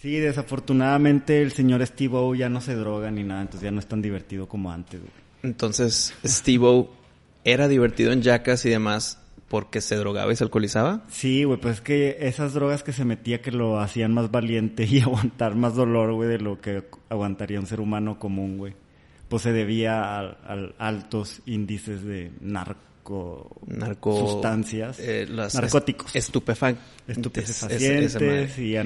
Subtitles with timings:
[0.00, 3.86] Sí, desafortunadamente el señor Steve-O ya no se droga ni nada, entonces ya no es
[3.86, 5.12] tan divertido como antes, güey.
[5.42, 6.90] Entonces, Steve-O
[7.44, 9.18] era divertido en Jackass y demás
[9.48, 11.02] porque se drogaba y se alcoholizaba.
[11.08, 14.84] Sí, güey, pues es que esas drogas que se metía que lo hacían más valiente
[14.90, 18.74] y aguantar más dolor, güey, de lo que aguantaría un ser humano común, güey.
[19.28, 22.89] Pues se debía a, a altos índices de narco
[23.66, 28.76] narco sustancias, eh, las narcóticos, estupefacientes, y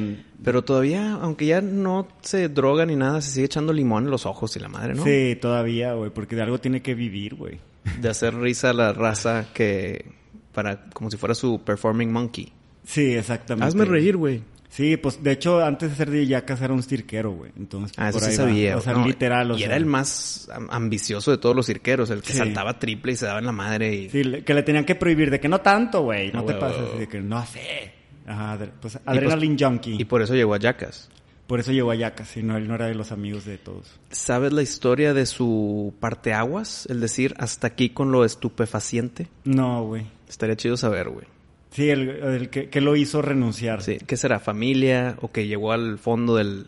[0.43, 4.27] pero todavía, aunque ya no se droga ni nada, se sigue echando limón en los
[4.27, 5.05] ojos y la madre, ¿no?
[5.05, 7.59] Sí, todavía, güey, porque de algo tiene que vivir, güey.
[8.01, 10.07] De hacer risa a la raza que
[10.53, 12.53] para como si fuera su performing monkey.
[12.85, 13.67] Sí, exactamente.
[13.67, 14.43] Hazme reír, güey.
[14.75, 17.53] Sí, pues de hecho antes de ser de Yacas era un cirquero, güey.
[17.57, 18.77] Entonces, ah, eso sí sabía.
[18.77, 19.53] O sea, literal.
[19.53, 23.17] O y era el más ambicioso de todos los cirqueros, el que saltaba triple y
[23.17, 23.95] se daba en la madre.
[23.95, 24.11] Y...
[24.11, 27.07] Sí, que le tenían que prohibir de que no tanto, güey, no, te pases, de
[27.07, 27.93] que no sé.
[28.27, 29.95] Ajá, pues, pues Adrenaline Junkie.
[29.97, 31.09] Y por eso llegó a Yacas.
[31.47, 34.01] Por eso llegó a Yacas, y no, él no era de los amigos de todos.
[34.11, 36.87] ¿Sabes la historia de su parteaguas?
[36.91, 39.29] El decir, hasta aquí con lo estupefaciente.
[39.45, 40.05] No, güey.
[40.29, 41.27] Estaría chido saber, güey.
[41.75, 43.83] Sí, el, que, lo hizo renunciar.
[43.83, 44.39] Sí, ¿qué será?
[44.39, 45.17] ¿Familia?
[45.21, 46.67] ¿O que llegó al fondo del,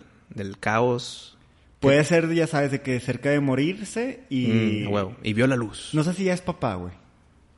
[0.59, 1.39] caos?
[1.79, 4.49] Puede ser, ya sabes, de que cerca de morirse y...
[4.49, 5.15] Mm, huevo.
[5.23, 5.91] Y vio la luz.
[5.93, 6.93] No sé si ya es papá, güey.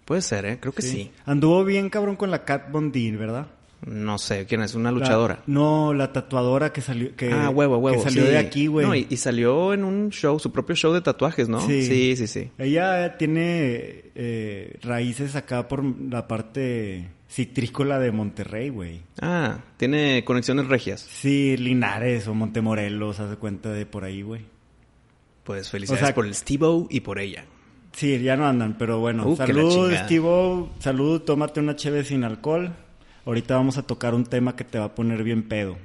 [0.04, 0.58] Puede ser, ¿eh?
[0.60, 1.10] Creo que sí.
[1.24, 3.46] Anduvo bien cabrón con la Cat Von ¿verdad?
[3.86, 4.74] No sé, ¿quién es?
[4.74, 5.42] ¿Una luchadora?
[5.46, 7.16] no, la tatuadora que salió...
[7.16, 8.04] Que, ah, huevo, huevo.
[8.04, 8.86] Que salió de aquí, güey.
[8.86, 11.62] No, y, salió en un show, su propio show de tatuajes, ¿no?
[11.66, 12.26] Sí, sí, sí.
[12.26, 12.50] sí.
[12.58, 19.02] Ella tiene eh, raíces acá por la parte citrícola de Monterrey, güey.
[19.20, 21.00] Ah, tiene conexiones regias.
[21.00, 24.46] Sí, Linares o Montemorelos, haz de cuenta de por ahí, güey.
[25.44, 27.44] Pues felicidades por el steve y por ella.
[27.92, 29.26] Sí, ya no andan, pero bueno.
[29.26, 32.74] Uh, salud, steve Salud, tómate una cheve sin alcohol.
[33.24, 35.76] Ahorita vamos a tocar un tema que te va a poner bien pedo.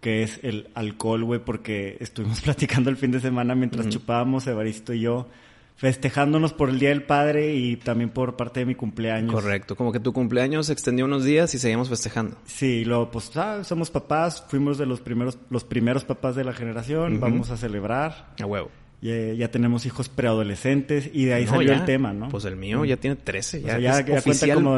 [0.00, 4.92] Que es el alcohol, güey, porque estuvimos platicando el fin de semana mientras chupábamos, Evaristo
[4.92, 5.28] y yo
[5.76, 9.32] festejándonos por el Día del Padre y también por parte de mi cumpleaños.
[9.32, 12.36] Correcto, como que tu cumpleaños se extendió unos días y seguimos festejando.
[12.46, 16.52] Sí, luego pues ah, somos papás, fuimos de los primeros los primeros papás de la
[16.52, 18.34] generación, vamos a celebrar.
[18.42, 18.70] A huevo.
[19.02, 22.30] Ya, ya tenemos hijos preadolescentes y de ahí salió el tema, ¿no?
[22.30, 24.02] Pues el mío ya tiene 13, ya, ya,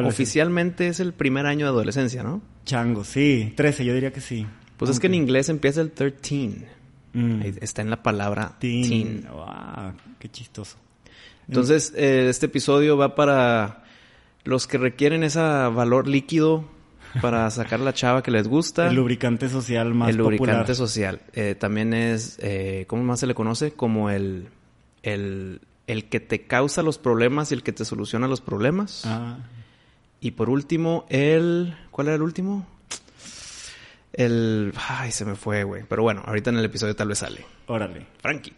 [0.05, 2.43] oficialmente es el primer año de adolescencia, ¿no?
[2.65, 4.47] Chango, sí, 13, yo diría que sí.
[4.77, 6.67] Pues es que en inglés empieza el 13.
[7.15, 7.41] Mm.
[7.63, 8.89] está en la palabra teen.
[8.89, 9.27] teen.
[9.33, 10.77] Wow, qué chistoso.
[11.49, 13.85] Entonces, eh, este episodio va para
[14.45, 16.65] los que requieren ese valor líquido
[17.21, 18.89] para sacar la chava que les gusta.
[18.89, 20.33] El lubricante social más popular.
[20.33, 21.21] El lubricante social.
[21.33, 23.73] Eh, también es, eh, ¿cómo más se le conoce?
[23.73, 24.49] Como el,
[25.03, 29.05] el, el, que te causa los problemas y el que te soluciona los problemas.
[29.07, 29.39] Ah.
[30.21, 31.77] Y por último, el...
[31.91, 32.67] ¿Cuál era el último?
[34.13, 34.73] El...
[34.89, 35.85] Ay, se me fue, güey.
[35.89, 37.47] Pero bueno, ahorita en el episodio tal vez sale.
[37.67, 38.07] Órale.
[38.21, 38.53] Frankie.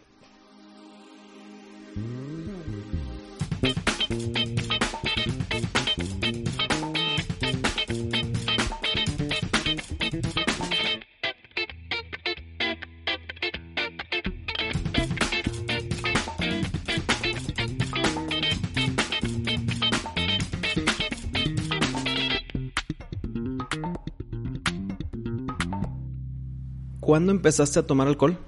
[27.11, 28.39] ¿Cuándo empezaste a tomar alcohol?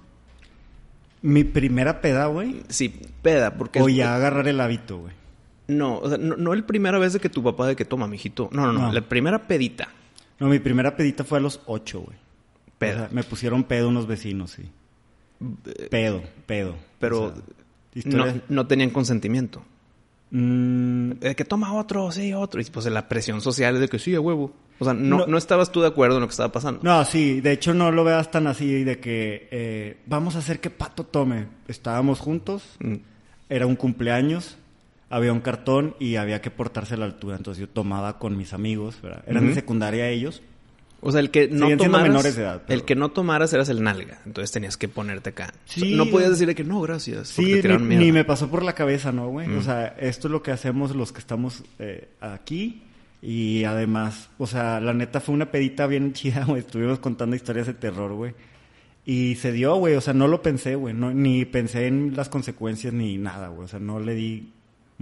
[1.20, 2.62] Mi primera peda, güey.
[2.68, 3.82] Sí, peda, porque...
[3.82, 5.12] O ya agarrar el hábito, güey.
[5.66, 8.06] No, o sea, no, no el primera vez de que tu papá de que toma,
[8.06, 8.50] mijito.
[8.52, 9.88] No, no, no, la primera pedita.
[10.38, 12.16] No, mi primera pedita fue a los ocho, güey.
[12.78, 13.08] Peda.
[13.10, 14.70] me pusieron pedo unos vecinos, sí.
[15.90, 16.76] Pedo, pedo.
[17.00, 17.34] Pero
[18.48, 19.64] no, tenían consentimiento.
[20.32, 21.12] Mm.
[21.20, 22.60] De que toma otro, sí, otro.
[22.60, 24.52] Y pues la presión social de que sí, a huevo.
[24.78, 26.80] O sea, no, no, estabas tú de acuerdo en lo que estaba pasando.
[26.82, 27.40] No, sí.
[27.40, 31.04] De hecho, no lo veas tan así de que eh, vamos a hacer que Pato
[31.04, 31.46] tome.
[31.68, 32.76] Estábamos juntos.
[32.80, 32.96] Mm.
[33.48, 34.56] Era un cumpleaños.
[35.10, 37.36] Había un cartón y había que portarse a la altura.
[37.36, 39.00] Entonces yo tomaba con mis amigos.
[39.02, 39.22] ¿verdad?
[39.26, 40.42] Eran de secundaria ellos.
[41.04, 43.82] O sea, el que no tomaras, menores de edad, el que no tomaras eras el
[43.82, 45.52] nalga, entonces tenías que ponerte acá.
[45.64, 47.28] Sí, no podías decirle que no, gracias.
[47.28, 49.52] Sí, ni, ni, me pasó por la cabeza, ¿no, güey?
[49.52, 52.84] O sea, esto es lo que hacemos los que estamos eh, aquí
[53.20, 56.60] Y además, o sea, la neta fue una pedita bien chida, güey.
[56.60, 58.34] Estuvimos contando historias de terror, güey.
[59.04, 59.96] Y se dio, güey.
[59.96, 60.94] O sea, no lo pensé, güey.
[60.94, 63.64] No, ni pensé en las consecuencias ni nada, güey.
[63.64, 64.52] O sea, no le di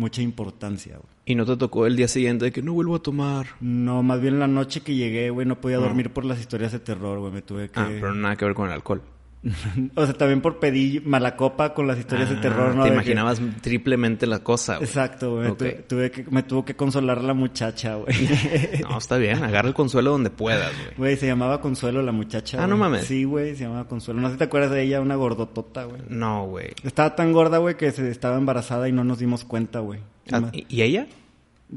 [0.00, 1.11] mucha importancia, güey.
[1.26, 3.47] ¿Y no te tocó el día siguiente de que no vuelvo a tomar?
[3.61, 6.81] No, más bien la noche que llegué, güey, no podía dormir por las historias de
[6.81, 7.32] terror, güey.
[7.32, 7.79] Me tuve que...
[7.79, 9.02] Ah, pero nada que ver con el alcohol.
[9.95, 12.83] o sea, también por pedir mala copa con las historias de terror, ¿no?
[12.85, 14.87] Te imaginabas triplemente la cosa, güey.
[14.87, 15.83] Exacto, güey.
[15.89, 18.15] Tuve, que, me tuvo que consolar la muchacha, güey.
[18.83, 19.43] no, está bien.
[19.43, 20.97] Agarra el consuelo donde puedas, güey.
[20.97, 22.63] Güey, se llamaba Consuelo la muchacha.
[22.63, 23.05] Ah, no mames.
[23.05, 24.21] Sí, güey, se llamaba Consuelo.
[24.21, 26.03] No sé si te acuerdas de ella, una gordotota, güey.
[26.09, 26.73] No, güey.
[26.83, 30.01] Estaba tan gorda, güey, que se estaba embarazada y no nos dimos cuenta, güey.
[30.31, 31.07] Ah, ¿Y ella?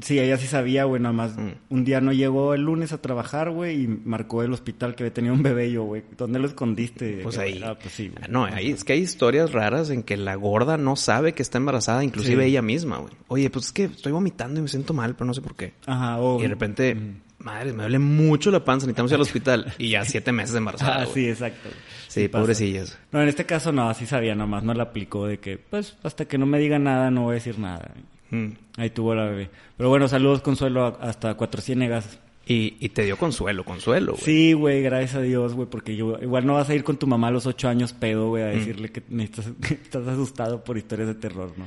[0.02, 1.36] Sí, ella sí sabía, güey, nada más.
[1.36, 1.52] Mm.
[1.70, 5.32] Un día no llegó el lunes a trabajar, güey, y marcó el hospital que tenía
[5.32, 6.02] un bebé yo, güey.
[6.16, 7.20] ¿Dónde lo escondiste?
[7.22, 7.62] Pues ahí.
[7.64, 10.96] Ah, pues sí, No, ahí es que hay historias raras en que la gorda no
[10.96, 13.14] sabe que está embarazada, inclusive ella misma, güey.
[13.28, 15.74] Oye, pues es que estoy vomitando y me siento mal, pero no sé por qué.
[15.86, 16.96] Ajá, Y de repente,
[17.38, 19.74] madre, me duele mucho la panza, necesitamos ir al hospital.
[19.78, 21.02] y ya siete meses embarazada.
[21.02, 21.68] ah, sí, exacto.
[22.08, 22.98] Sí, pobrecillas.
[23.12, 26.26] No, en este caso no, así sabía nomás, no la aplicó de que, pues, hasta
[26.26, 27.92] que no me diga nada, no voy a decir nada.
[28.34, 28.56] Mm.
[28.76, 29.50] Ahí tuvo la bebé.
[29.76, 32.18] Pero bueno, saludos, Consuelo, hasta Cuatro Ciénegas.
[32.46, 34.24] Y, y te dio consuelo, consuelo, güey.
[34.24, 37.06] Sí, güey, gracias a Dios, güey, porque yo igual no vas a ir con tu
[37.06, 38.58] mamá a los ocho años pedo, güey, a mm.
[38.58, 41.66] decirle que, estás asustado por historias de terror, ¿no?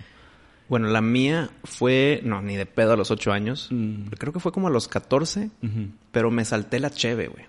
[0.70, 3.70] Bueno, la mía fue, no, ni de pedo a los ocho años.
[3.72, 4.10] Mm.
[4.20, 5.50] Creo que fue como a los catorce,
[6.12, 7.46] pero me salté la cheve, güey.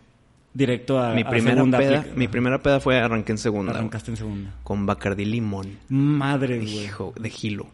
[0.55, 2.07] Directo a mi primera segunda peda.
[2.15, 3.73] Mi primera peda fue arranqué en segunda.
[3.73, 4.55] Arrancaste en segunda.
[4.63, 5.79] Con Bacardí Limón.
[5.89, 6.85] Madre, güey.
[6.85, 7.67] Hijo, de gilo.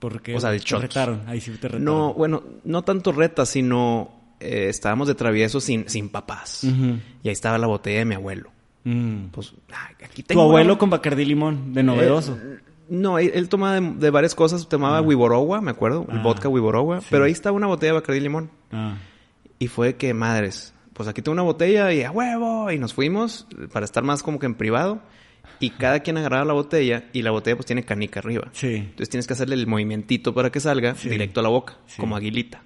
[0.00, 1.84] Porque o sea, de te retaron, ahí sí te retaron.
[1.84, 4.10] No, bueno, no tanto reta, sino
[4.40, 6.64] eh, estábamos de travieso sin, sin papás.
[6.64, 8.50] Y ahí estaba la botella de mi abuelo.
[8.84, 9.26] Mm.
[9.26, 9.52] Pues,
[10.02, 10.40] aquí tengo...
[10.40, 12.38] Tu abuelo con Bacardí Limón, de novedoso.
[12.42, 14.66] Eh, no, él, tomaba de, varias cosas.
[14.68, 15.60] Tomaba ah.
[15.60, 16.06] me acuerdo.
[16.10, 16.22] El ah.
[16.22, 17.00] vodka Wiborogua.
[17.10, 18.50] Pero ahí estaba una botella de Bacardí Limón.
[18.72, 18.96] Ah.
[19.58, 22.70] Y fue que, madres, pues aquí tengo una botella y a huevo.
[22.70, 25.02] Y nos fuimos para estar más como que en privado
[25.60, 28.48] y cada quien agarraba la botella y la botella pues tiene canica arriba.
[28.52, 28.76] Sí.
[28.76, 32.62] Entonces tienes que hacerle el movimientito para que salga directo a la boca, como aguilita.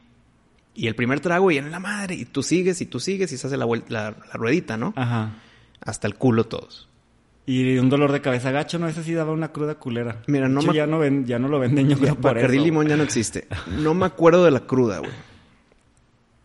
[0.76, 3.36] Y el primer trago y en la madre, y tú sigues y tú sigues y
[3.36, 4.92] se hace la, la, ruedita, ¿no?
[4.96, 5.34] Ajá.
[5.80, 6.88] Hasta el culo todos.
[7.46, 8.88] Y un dolor de cabeza gacho, ¿no?
[8.88, 10.22] Ese sí daba una cruda culera.
[10.26, 13.02] Mira, no ya, no ven, ya no lo venden yo creo por limón ya no
[13.02, 13.46] existe.
[13.78, 15.12] No me acuerdo de la cruda, güey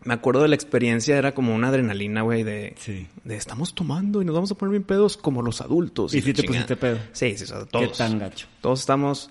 [0.02, 3.06] me acuerdo de la experiencia, era como una adrenalina, güey, de, sí.
[3.24, 6.14] de estamos tomando y nos vamos a poner bien pedos como los adultos.
[6.14, 6.98] ¿Y, si te pusiste pedo?
[7.12, 7.90] Sí, sí, o sea, todos.
[7.90, 8.46] ¿Qué tan gacho?
[8.60, 9.30] Todos estamos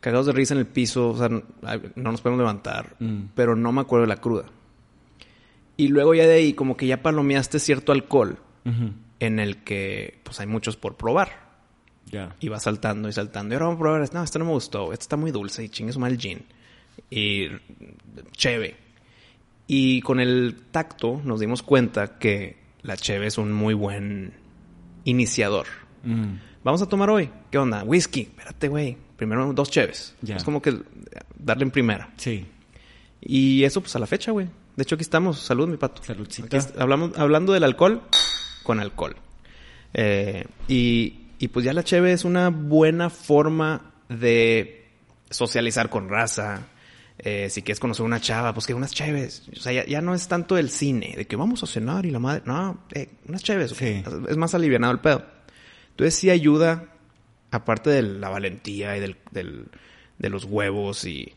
[0.00, 1.42] cagados de risa en el piso, o sea, no
[1.94, 3.20] nos podemos levantar, mm.
[3.34, 4.46] pero no me acuerdo de la cruda.
[5.76, 8.38] Y luego ya de ahí, como que ya palomeaste cierto alcohol
[9.20, 11.50] en el que, pues hay muchos por probar.
[12.06, 12.36] Ya.
[12.40, 13.54] Y va saltando y saltando.
[13.54, 15.68] Y ahora vamos a probar, no, esto no me gustó, esto está muy dulce y
[15.68, 16.44] chingue su mal gin.
[17.10, 17.48] Y
[18.32, 18.81] cheve
[19.66, 24.34] y con el tacto nos dimos cuenta que la cheve es un muy buen
[25.04, 25.66] iniciador.
[26.02, 26.34] Mm.
[26.64, 27.30] Vamos a tomar hoy.
[27.50, 27.82] ¿Qué onda?
[27.84, 28.22] Whisky.
[28.22, 28.96] Espérate, güey.
[29.16, 30.14] Primero dos cheves.
[30.26, 30.78] Es como que
[31.38, 32.12] darle en primera.
[32.16, 32.46] Sí.
[33.20, 34.48] Y eso, pues a la fecha, güey.
[34.76, 35.38] De hecho, aquí estamos.
[35.38, 36.02] Salud, mi pato.
[36.02, 36.58] Saludcita.
[36.78, 38.02] hablamos, hablando del alcohol,
[38.62, 39.16] con alcohol.
[39.94, 44.88] Eh, y, y pues ya la cheve es una buena forma de
[45.30, 46.66] socializar con raza,
[47.24, 49.44] eh, si quieres conocer una chava, pues que unas chaves.
[49.56, 52.18] O sea, ya, no es tanto el cine, de que vamos a cenar y la
[52.18, 52.42] madre.
[52.46, 53.80] No, eh, unas chaves.
[53.80, 55.24] Es más alivianado el pedo.
[55.90, 56.96] Entonces sí ayuda,
[57.52, 59.68] aparte de la valentía y del, del,
[60.18, 61.32] de los huevos y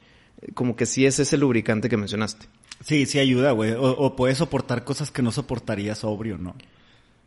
[0.53, 2.47] como que sí es ese lubricante que mencionaste.
[2.83, 3.73] Sí, sí ayuda, güey.
[3.73, 6.55] O, o puedes soportar cosas que no soportarías sobrio, ¿no?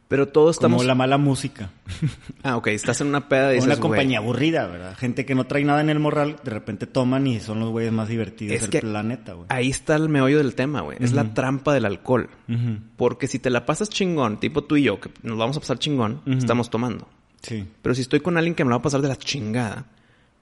[0.09, 0.79] Pero todos estamos...
[0.79, 1.71] Como la mala música.
[2.43, 2.69] ah, ok.
[2.69, 4.97] Estás en una peda y Una compañía aburrida, ¿verdad?
[4.97, 7.93] Gente que no trae nada en el morral, de repente toman y son los güeyes
[7.93, 9.47] más divertidos del planeta, güey.
[9.51, 10.97] Ahí está el meollo del tema, güey.
[11.01, 12.31] Es la trampa del alcohol.
[12.97, 15.79] Porque si te la pasas chingón, tipo tú y yo, que nos vamos a pasar
[15.79, 17.07] chingón, estamos tomando.
[17.43, 17.67] Sí.
[17.83, 19.87] Pero si estoy con alguien que me la va a pasar de la chingada,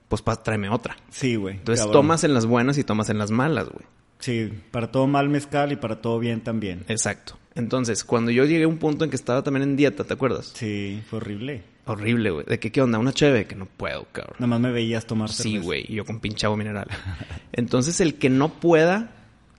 [0.07, 0.95] pues tráeme otra.
[1.09, 1.57] Sí, güey.
[1.57, 3.85] Entonces tomas en las buenas y tomas en las malas, güey.
[4.19, 6.85] Sí, para todo mal mezcal y para todo bien también.
[6.87, 7.37] Exacto.
[7.57, 10.51] Entonces, cuando yo llegué a un punto en que estaba también en dieta, ¿te acuerdas?
[10.53, 11.63] Sí, fue horrible.
[11.85, 12.45] Horrible, güey.
[12.45, 12.99] ¿De que qué onda?
[12.99, 14.35] Una cheve que no puedo, cabrón.
[14.37, 15.85] Nada más me veías tomar Sí, güey.
[15.87, 16.87] Y yo con pinche mineral.
[17.53, 19.11] Entonces, el que no pueda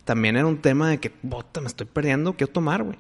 [0.05, 2.97] también era un tema de que, bota, me estoy perdiendo, quiero tomar, güey.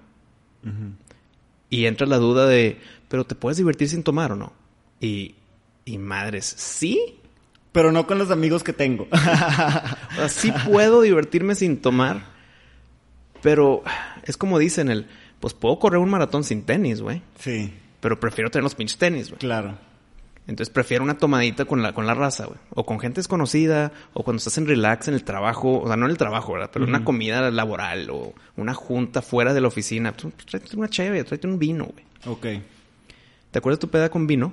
[1.70, 2.78] Y entra la duda de,
[3.08, 4.52] pero ¿te puedes divertir sin tomar o no?
[5.00, 5.36] Y,
[5.84, 7.20] y madres, sí.
[7.70, 9.06] Pero no con los amigos que tengo.
[9.12, 12.24] o sea, sí puedo divertirme sin tomar,
[13.42, 13.84] pero
[14.28, 15.06] es como dicen el,
[15.40, 17.22] pues puedo correr un maratón sin tenis, güey.
[17.38, 17.72] Sí.
[18.00, 19.38] Pero prefiero tener los pinches tenis, güey.
[19.38, 19.76] Claro.
[20.46, 22.58] Entonces prefiero una tomadita con la, con la raza, güey.
[22.70, 26.06] O con gente desconocida, o cuando estás en relax en el trabajo, o sea, no
[26.06, 26.70] en el trabajo, ¿verdad?
[26.72, 30.12] Pero una comida laboral o una junta fuera de la oficina.
[30.12, 32.04] Pues, tráete una chévere, tráete un vino, güey.
[32.26, 32.62] Ok.
[33.50, 34.52] ¿Te acuerdas tu peda con vino?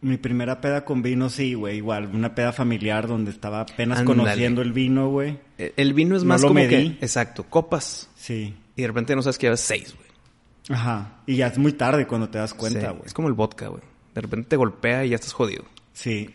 [0.00, 1.78] Mi primera peda con vino, sí, güey.
[1.78, 5.38] Igual, una peda familiar donde estaba apenas conociendo el vino, güey.
[5.58, 6.96] E, el vino es más como que...
[7.00, 8.10] Exacto, copas.
[8.16, 8.54] Sí.
[8.76, 10.78] Y de repente no sabes que llevas seis, güey.
[10.78, 11.20] Ajá.
[11.26, 13.06] Y ya es muy tarde cuando te das cuenta, güey.
[13.06, 13.82] es como el vodka, güey.
[14.14, 15.64] De repente te golpea y ya estás jodido.
[15.92, 16.34] Sí.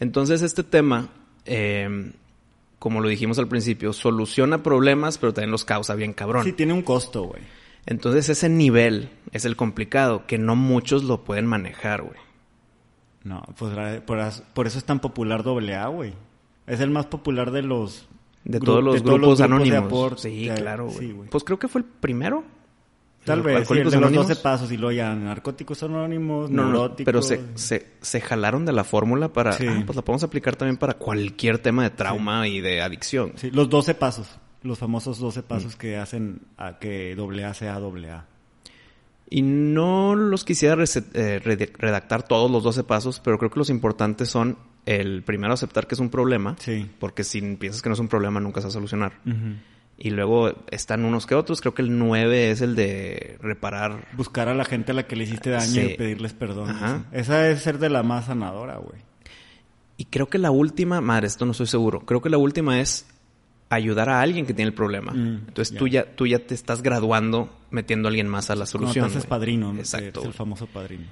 [0.00, 1.08] Entonces, este tema,
[1.44, 2.12] eh,
[2.78, 6.44] como lo dijimos al principio, soluciona problemas, pero también los causa bien cabrón.
[6.44, 7.42] Sí, tiene un costo, güey.
[7.86, 12.18] Entonces, ese nivel es el complicado, que no muchos lo pueden manejar, güey.
[13.24, 16.14] No, pues por, eso es tan popular AA, güey.
[16.66, 18.06] Es el más popular de los...
[18.44, 20.20] De todos los, grupos, anónimos.
[20.20, 21.14] sí, claro, güey.
[21.30, 22.44] pues creo que fue el primero.
[23.24, 27.06] Tal vez, sí, el de los 12 pasos y luego ya narcóticos anónimos, no, neuróticos.
[27.06, 29.66] pero se, se, se, jalaron de la fórmula para, sí.
[29.66, 33.32] ah, pues la podemos aplicar también para cualquier tema de trauma y de adicción.
[33.36, 34.28] Sí, los 12 pasos,
[34.62, 35.78] los famosos 12 pasos mm.
[35.78, 38.26] que hacen a que AA sea AA.
[39.30, 40.76] Y no los quisiera
[41.14, 41.40] eh,
[41.78, 45.94] redactar todos los 12 pasos, pero creo que los importantes son el primero aceptar que
[45.94, 46.90] es un problema, sí.
[46.98, 49.12] porque si piensas que no es un problema nunca se va a solucionar.
[49.96, 54.08] Y luego están unos que otros, creo que el 9 es el de reparar.
[54.16, 57.06] Buscar a la gente a la que le hiciste daño y pedirles perdón.
[57.12, 59.00] Esa debe ser de la más sanadora, güey.
[59.96, 63.06] Y creo que la última, madre, esto no estoy seguro, creo que la última es
[63.70, 65.12] ayudar a alguien que tiene el problema.
[65.12, 68.66] Mm, Entonces tú ya tú ya te estás graduando metiendo a alguien más a la
[68.66, 69.06] solución.
[69.06, 69.78] Entonces padrino, ¿no?
[69.78, 70.20] Exacto.
[70.20, 71.04] Es el famoso padrino.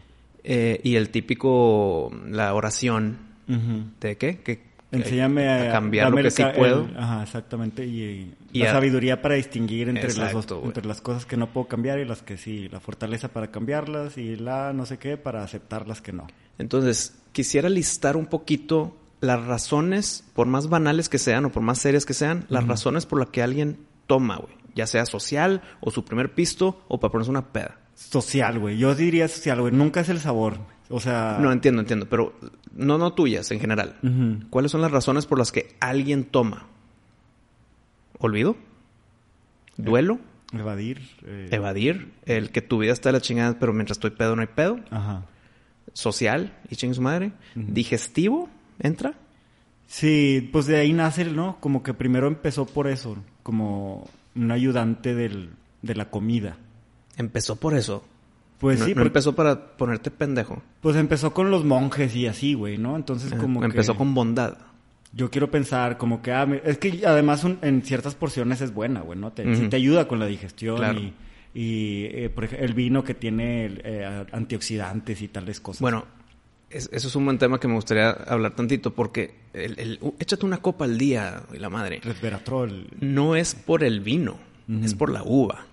[0.44, 4.38] Eh, y el típico la oración de qué?
[4.38, 6.86] Que Enséñame a, cambiar lo que sí puedo.
[6.96, 7.86] ajá, exactamente.
[7.86, 12.04] Y, la sabiduría para distinguir entre las entre las cosas que no puedo cambiar y
[12.04, 12.68] las que sí.
[12.68, 16.26] La fortaleza para cambiarlas y la no sé qué para aceptar las que no.
[16.58, 21.78] Entonces, quisiera listar un poquito las razones, por más banales que sean o por más
[21.78, 24.52] serias que sean, las razones por las que alguien toma, güey.
[24.74, 27.78] Ya sea social o su primer pisto o para ponerse una peda.
[27.94, 28.76] Social, güey.
[28.76, 29.72] Yo diría social, güey.
[29.72, 30.58] Nunca es el sabor.
[30.92, 31.38] O sea...
[31.40, 32.06] No, entiendo, entiendo.
[32.08, 32.34] Pero
[32.74, 33.96] no, no tuyas, en general.
[34.50, 36.66] ¿Cuáles son las razones por las que alguien toma?
[38.18, 38.56] ¿Olvido?
[39.78, 40.20] ¿Duelo?
[40.52, 41.00] Evadir.
[41.24, 41.48] Eh.
[41.50, 42.12] Evadir.
[42.26, 44.80] El que tu vida está de la chingada, pero mientras estoy pedo no hay pedo.
[44.90, 45.24] Ajá.
[45.94, 46.58] Social.
[46.68, 47.32] Y ching su madre.
[47.54, 49.14] Digestivo entra.
[49.86, 51.56] Sí, pues de ahí nace, ¿no?
[51.60, 56.56] Como que primero empezó por eso, como un ayudante del, de la comida.
[57.16, 58.04] Empezó por eso.
[58.62, 58.94] Pues sí.
[58.94, 60.62] No empezó para ponerte pendejo.
[60.80, 62.94] Pues empezó con los monjes y así, güey, ¿no?
[62.94, 64.56] Entonces como Empezó con bondad.
[65.12, 66.30] Yo quiero pensar como que...
[66.30, 69.32] Ah, es que además en ciertas porciones es buena, güey, ¿no?
[69.32, 71.12] Te, te ayuda con la digestión y...
[71.54, 75.82] Y eh, por ejemplo, el vino que tiene eh, antioxidantes y tales cosas.
[75.82, 76.06] Bueno,
[76.70, 80.86] eso es un buen tema que me gustaría hablar tantito porque el, échate una copa
[80.86, 82.00] al día, y la madre.
[82.02, 82.86] Resveratrol.
[83.00, 84.38] No es por el vino,
[84.82, 85.66] es por la uva.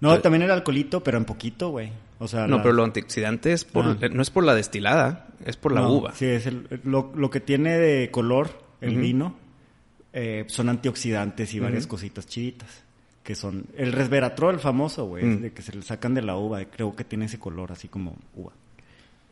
[0.00, 1.92] No, también el alcoholito, pero en poquito, güey.
[2.18, 4.08] O sea, no, pero lo antioxidante es por, ah.
[4.10, 6.14] no es por la destilada, es por la uva.
[6.14, 6.48] Sí, es
[6.84, 9.36] lo, que tiene de color el vino
[10.12, 12.84] eh, son antioxidantes y varias cositas chiditas.
[13.22, 15.40] Que son el resveratrol famoso, güey, mm.
[15.42, 16.64] de que se le sacan de la uva.
[16.64, 18.52] Creo que tiene ese color así como uva.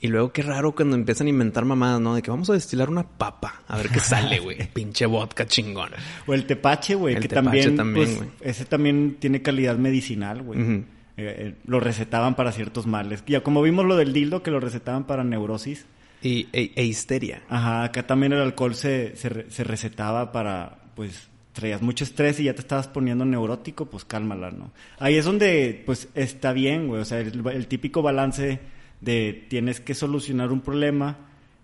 [0.01, 2.15] Y luego qué raro cuando empiezan a inventar mamadas, ¿no?
[2.15, 4.69] De que vamos a destilar una papa, a ver qué sale, güey.
[4.73, 5.91] Pinche vodka chingón.
[6.27, 10.61] O el tepache, güey, que también, también pues, ese también tiene calidad medicinal, güey.
[10.61, 10.85] Eh,
[11.17, 13.25] eh, lo recetaban para ciertos males.
[13.27, 15.87] Ya como vimos lo del dildo, que lo recetaban para neurosis.
[16.23, 17.43] Y, e, e histeria.
[17.49, 22.55] Ajá, acá también el alcohol se, se, recetaba para, pues, traías mucho estrés y ya
[22.55, 24.71] te estabas poniendo neurótico, pues cálmala, ¿no?
[25.01, 27.01] Ahí es donde, pues, está bien, güey.
[27.01, 28.61] O sea, el típico balance
[29.01, 31.17] de tienes que solucionar un problema,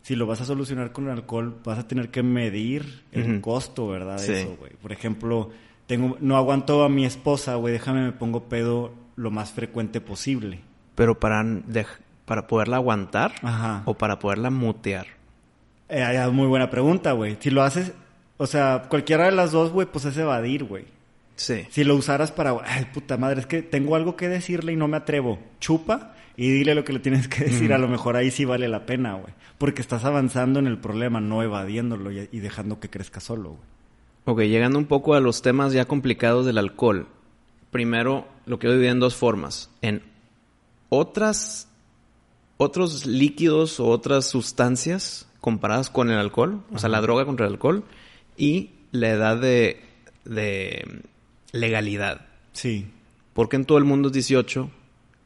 [0.03, 3.89] si lo vas a solucionar con el alcohol, vas a tener que medir el costo,
[3.89, 4.21] ¿verdad?
[4.21, 4.73] De eso, güey.
[4.75, 5.51] Por ejemplo,
[5.87, 10.61] tengo, no aguanto a mi esposa, güey, déjame me pongo pedo lo más frecuente posible.
[10.95, 11.45] Pero para,
[12.27, 13.33] para poderla aguantar
[13.87, 15.07] o para poderla mutear.
[15.89, 17.37] Eh, muy buena pregunta, güey.
[17.41, 17.93] Si lo haces,
[18.37, 20.85] o sea, cualquiera de las dos, güey, pues es evadir, güey.
[21.37, 21.67] Sí.
[21.71, 24.87] Si lo usaras para, ay, puta madre, es que tengo algo que decirle y no
[24.87, 25.39] me atrevo.
[25.61, 27.73] Chupa y dile lo que le tienes que decir.
[27.73, 29.33] A lo mejor ahí sí vale la pena, güey.
[29.59, 33.63] Porque estás avanzando en el problema, no evadiéndolo y, dejando que crezca solo, güey.
[34.27, 37.09] Ok, llegando un poco a los temas ya complicados del alcohol.
[37.71, 39.71] Primero, lo quiero dividir en dos formas.
[39.83, 40.03] En
[40.89, 41.69] otras,
[42.57, 47.53] otros líquidos o otras sustancias comparadas con el alcohol, o sea, la droga contra el
[47.53, 47.85] alcohol,
[48.37, 49.83] y la edad de,
[50.25, 51.03] de
[51.53, 52.27] legalidad.
[52.53, 52.87] Sí.
[53.35, 54.71] Porque en todo el mundo es 18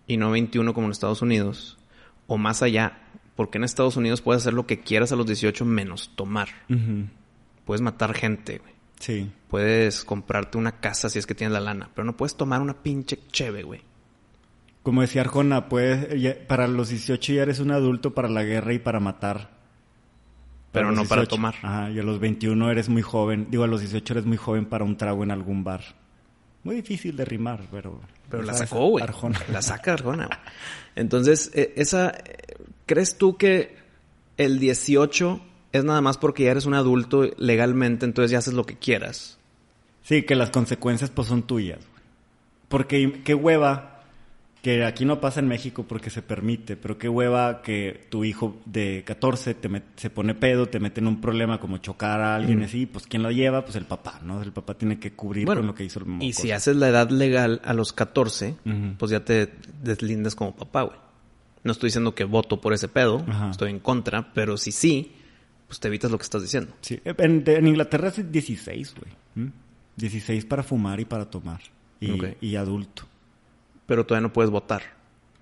[0.08, 1.78] y no 21 como en Estados Unidos,
[2.26, 2.98] o más allá,
[3.36, 6.48] porque en Estados Unidos puedes hacer lo que quieras a los 18 menos tomar.
[7.64, 8.72] Puedes matar gente, güey.
[8.98, 9.30] Sí.
[9.46, 12.82] Puedes comprarte una casa si es que tienes la lana, pero no puedes tomar una
[12.82, 13.82] pinche cheve, güey.
[14.82, 18.78] Como decía Arjona, puedes, para los 18 ya eres un adulto para la guerra y
[18.78, 19.50] para matar.
[20.72, 21.54] Pero no para tomar.
[21.62, 23.48] Ajá, y a los 21 eres muy joven.
[23.50, 25.82] Digo, a los 18 eres muy joven para un trago en algún bar.
[26.64, 28.00] Muy difícil de rimar, pero...
[28.30, 29.02] Pero la sacó, güey.
[29.02, 29.40] Arjona.
[29.50, 30.28] La saca Arjona,
[30.94, 32.14] Entonces, e, esa...
[32.86, 33.76] ¿Crees tú que
[34.36, 35.40] el 18
[35.72, 39.38] es nada más porque ya eres un adulto legalmente, entonces ya haces lo que quieras?
[40.02, 41.80] Sí, que las consecuencias pues son tuyas.
[42.68, 43.97] Porque qué hueva
[44.68, 48.60] que aquí no pasa en México porque se permite, pero qué hueva que tu hijo
[48.66, 52.62] de 14 te se pone pedo, te mete en un problema como chocar a alguien
[52.62, 53.64] así, pues ¿quién lo lleva?
[53.64, 54.42] Pues el papá, ¿no?
[54.42, 56.22] El papá tiene que cubrir con lo que hizo el moco.
[56.22, 58.56] Y si haces la edad legal a los 14,
[58.98, 60.98] pues ya te deslindas como papá, güey.
[61.64, 65.12] No estoy diciendo que voto por ese pedo, estoy en contra, pero si sí,
[65.66, 66.74] pues te evitas lo que estás diciendo.
[66.82, 69.50] Sí, en, Inglaterra es 16, güey.
[69.96, 71.62] 16 para fumar y para tomar.
[72.00, 73.06] y adulto
[73.88, 74.82] pero todavía no puedes votar.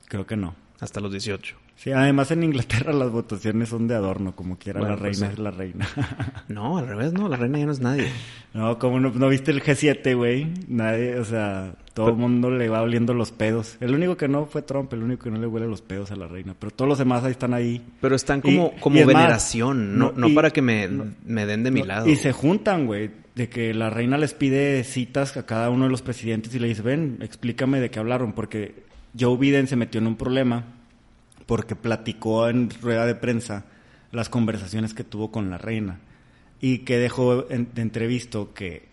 [0.07, 0.55] Creo que no.
[0.79, 1.57] Hasta los 18.
[1.75, 5.39] Sí, además en Inglaterra las votaciones son de adorno, como quiera la pues reina es
[5.39, 5.87] la reina.
[6.49, 8.09] no, al revés, no, la reina ya no es nadie.
[8.55, 10.47] No, como no, viste el G7, güey.
[10.69, 13.77] Nadie, o sea, todo el mundo le va oliendo los pedos.
[13.81, 16.17] El único que no fue Trump, el único que no le huele los pedos a
[16.17, 16.55] la reina.
[16.59, 17.85] Pero todos los demás ahí están ahí.
[18.01, 20.89] Pero están como, como veneración, no, no, para que me,
[21.25, 22.07] me den de mi lado.
[22.07, 25.91] Y se juntan, güey de que la reina les pide citas a cada uno de
[25.91, 28.75] los presidentes y le dice, ven, explícame de qué hablaron, porque
[29.19, 30.65] Joe Biden se metió en un problema
[31.45, 33.67] porque platicó en rueda de prensa
[34.11, 36.01] las conversaciones que tuvo con la reina
[36.63, 38.89] y que dejó de entrevisto que,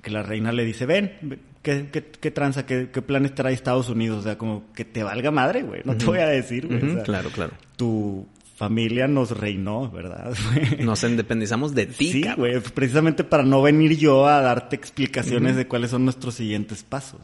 [0.00, 4.20] que la reina le dice, ven, ¿qué, qué, tranza, qué, qué, planes trae Estados Unidos?
[4.20, 7.02] O sea, como que te valga madre, güey, no te voy a decir, güey.
[7.02, 7.52] claro, claro.
[7.76, 10.34] Tu familia nos reinó, ¿verdad?
[10.80, 12.12] Nos independizamos de ti.
[12.12, 16.84] Sí, güey, precisamente para no venir yo a darte explicaciones de cuáles son nuestros siguientes
[16.84, 17.20] pasos.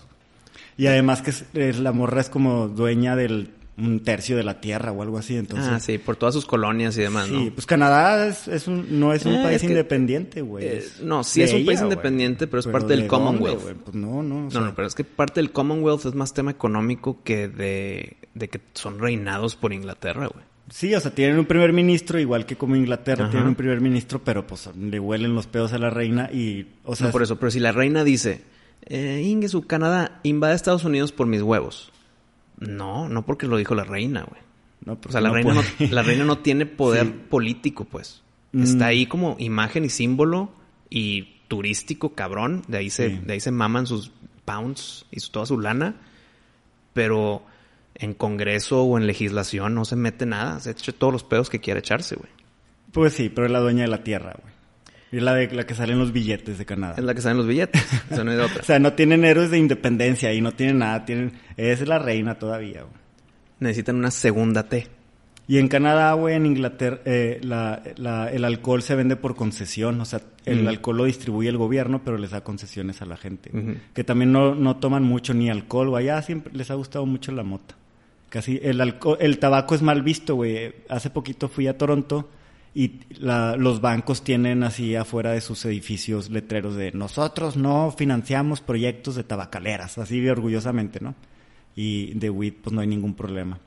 [0.77, 4.93] Y además que es, la morra es como dueña del un tercio de la tierra
[4.93, 5.69] o algo así, entonces.
[5.71, 9.25] Ah, sí, por todas sus colonias y demás, sí, pues Canadá es, un, no es
[9.25, 10.67] un eh, país independiente, güey.
[10.67, 13.61] Eh, no, sí es un país independiente, pero es parte del Commonwealth.
[13.85, 14.49] pues no, no.
[14.51, 18.49] No, no, pero es que parte del Commonwealth es más tema económico que de, de
[18.49, 20.50] que son reinados por Inglaterra, güey.
[20.71, 24.23] Sí, o sea, tienen un primer ministro, igual que como Inglaterra tienen un primer ministro,
[24.23, 27.09] pero pues le huelen los pedos a la reina y, o sea...
[27.09, 28.45] No por eso, pero si la reina dice,
[28.87, 31.91] eh, Inge, su Canadá invade Estados Unidos por mis huevos.
[32.61, 34.41] No, no porque lo dijo la reina, güey.
[34.85, 38.23] No, o sea, la, reina no, la reina no tiene poder político, pues.
[38.53, 38.63] Mm.
[38.63, 40.53] Está ahí como imagen y símbolo
[40.89, 42.63] y turístico, cabrón.
[42.69, 44.13] De ahí se, de ahí se maman sus
[44.45, 45.97] pounds y toda su lana.
[46.93, 47.43] Pero
[48.01, 50.59] en Congreso o en legislación no se mete nada.
[50.61, 52.31] Se echa todos los pedos que quiere echarse, güey.
[52.93, 54.53] Pues sí, pero es la dueña de la tierra, güey.
[55.13, 56.95] Es la de la que salen los billetes de Canadá.
[56.97, 57.83] Es la que salen los billetes.
[58.11, 58.63] Eso no hay de otra.
[58.63, 61.05] o sea, no tienen héroes de independencia y no tienen nada.
[61.05, 61.33] Tienen...
[61.57, 62.95] Es la reina todavía, güey.
[63.59, 64.87] Necesitan una segunda T.
[65.47, 67.83] Y en Canadá, güey, en Inglaterra, eh, la,
[68.33, 70.01] el alcohol se vende por concesión.
[70.01, 73.51] O sea, el alcohol lo distribuye el gobierno, pero les da concesiones a la gente.
[73.93, 75.95] Que también no, no toman mucho ni alcohol.
[75.97, 77.75] Allá siempre les ha gustado mucho la mota.
[78.31, 80.73] Casi el, alcohol, el tabaco es mal visto, güey.
[80.89, 82.31] Hace poquito fui a Toronto
[82.75, 89.17] y los bancos tienen así afuera de sus edificios letreros de nosotros no financiamos proyectos
[89.17, 91.17] de tabacaleras, así orgullosamente, ¿no?
[91.75, 93.59] Y de WIT pues no hay ningún problema.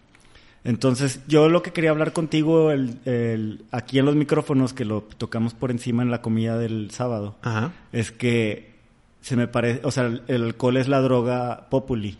[0.64, 5.54] Entonces, yo lo que quería hablar contigo el, aquí en los micrófonos, que lo tocamos
[5.54, 7.36] por encima en la comida del sábado,
[7.92, 8.72] es que
[9.20, 12.18] se me parece, o sea, el alcohol es la droga populi.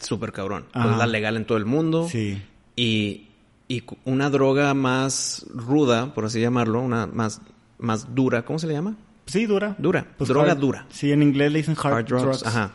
[0.00, 0.66] Súper cabrón.
[0.72, 2.08] Pues es la legal en todo el mundo.
[2.08, 2.42] Sí.
[2.76, 3.28] Y,
[3.68, 7.40] y una droga más ruda, por así llamarlo, una más,
[7.78, 8.96] más dura, ¿cómo se le llama?
[9.26, 9.74] Sí, dura.
[9.78, 10.06] Dura.
[10.16, 10.86] Pues droga dura.
[10.90, 12.46] Sí, en inglés le dicen hard, drugs.
[12.46, 12.72] Ajá.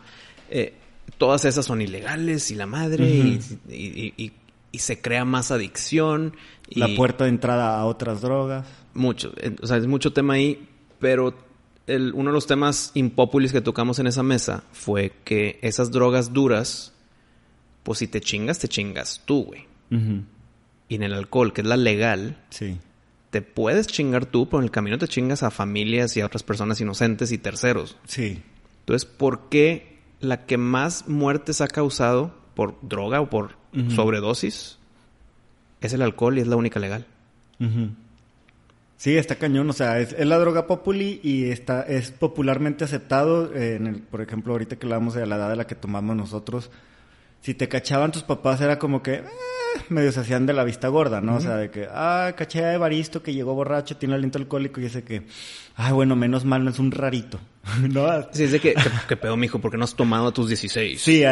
[0.50, 0.74] Eh,
[1.18, 4.34] todas esas son ilegales y la madre y, y,
[4.72, 6.36] y, se crea más adicción.
[6.70, 8.66] La puerta de entrada a otras drogas.
[8.94, 9.34] Mucho.
[9.62, 10.68] O sea, es mucho tema ahí,
[11.00, 11.34] pero
[11.88, 16.34] el, uno de los temas impopulis que tocamos en esa mesa fue que esas drogas
[16.34, 16.94] duras
[17.84, 19.66] pues si te chingas, te chingas tú, güey.
[20.88, 22.78] Y en el alcohol, que es la legal, sí.
[23.30, 26.44] te puedes chingar tú, pero en el camino te chingas a familias y a otras
[26.44, 27.98] personas inocentes y terceros.
[28.06, 28.42] Sí.
[28.82, 33.58] Entonces, ¿por qué la que más muertes ha causado por droga o por
[33.96, 34.78] sobredosis
[35.82, 37.06] es el alcohol y es la única legal?
[38.98, 39.70] Sí, está cañón.
[39.70, 43.54] O sea, es, la droga populi y está, es popularmente aceptado.
[43.56, 46.70] en el, por ejemplo, ahorita que hablamos de la edad de la que tomamos nosotros,
[47.42, 49.26] si te cachaban tus papás era como que, eh,
[49.90, 51.36] medio se hacían de la vista gorda, ¿no?
[51.36, 54.86] O sea, de que, ah, caché a Evaristo que llegó borracho, tiene aliento alcohólico y
[54.86, 55.24] ese que,
[55.76, 57.40] ay, bueno, menos mal, no es un rarito,
[57.90, 58.08] ¿no?
[58.32, 58.76] Sí, es de que,
[59.08, 61.02] que, pedo, mijo, porque no has tomado a tus 16.
[61.02, 61.24] Sí,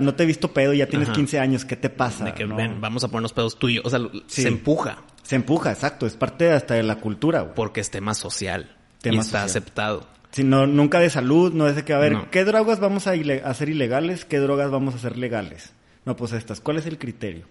[0.00, 2.24] no te he visto pedo, ya tienes 15 años, ¿qué te pasa?
[2.24, 3.84] De que, ven, vamos a ponernos pedos tuyos.
[3.84, 4.98] O sea, se empuja.
[5.22, 7.54] Se empuja, exacto, es parte hasta de la cultura, güey.
[7.54, 8.76] Porque es tema social.
[9.00, 10.06] Tema y está aceptado.
[10.34, 13.12] Sí, no, nunca de salud, no es de que, a ver, ¿qué drogas vamos a
[13.12, 14.24] hacer ilegales?
[14.24, 15.72] ¿Qué drogas vamos a hacer legales?
[16.04, 16.60] No, pues estas.
[16.60, 17.46] ¿Cuál es el criterio?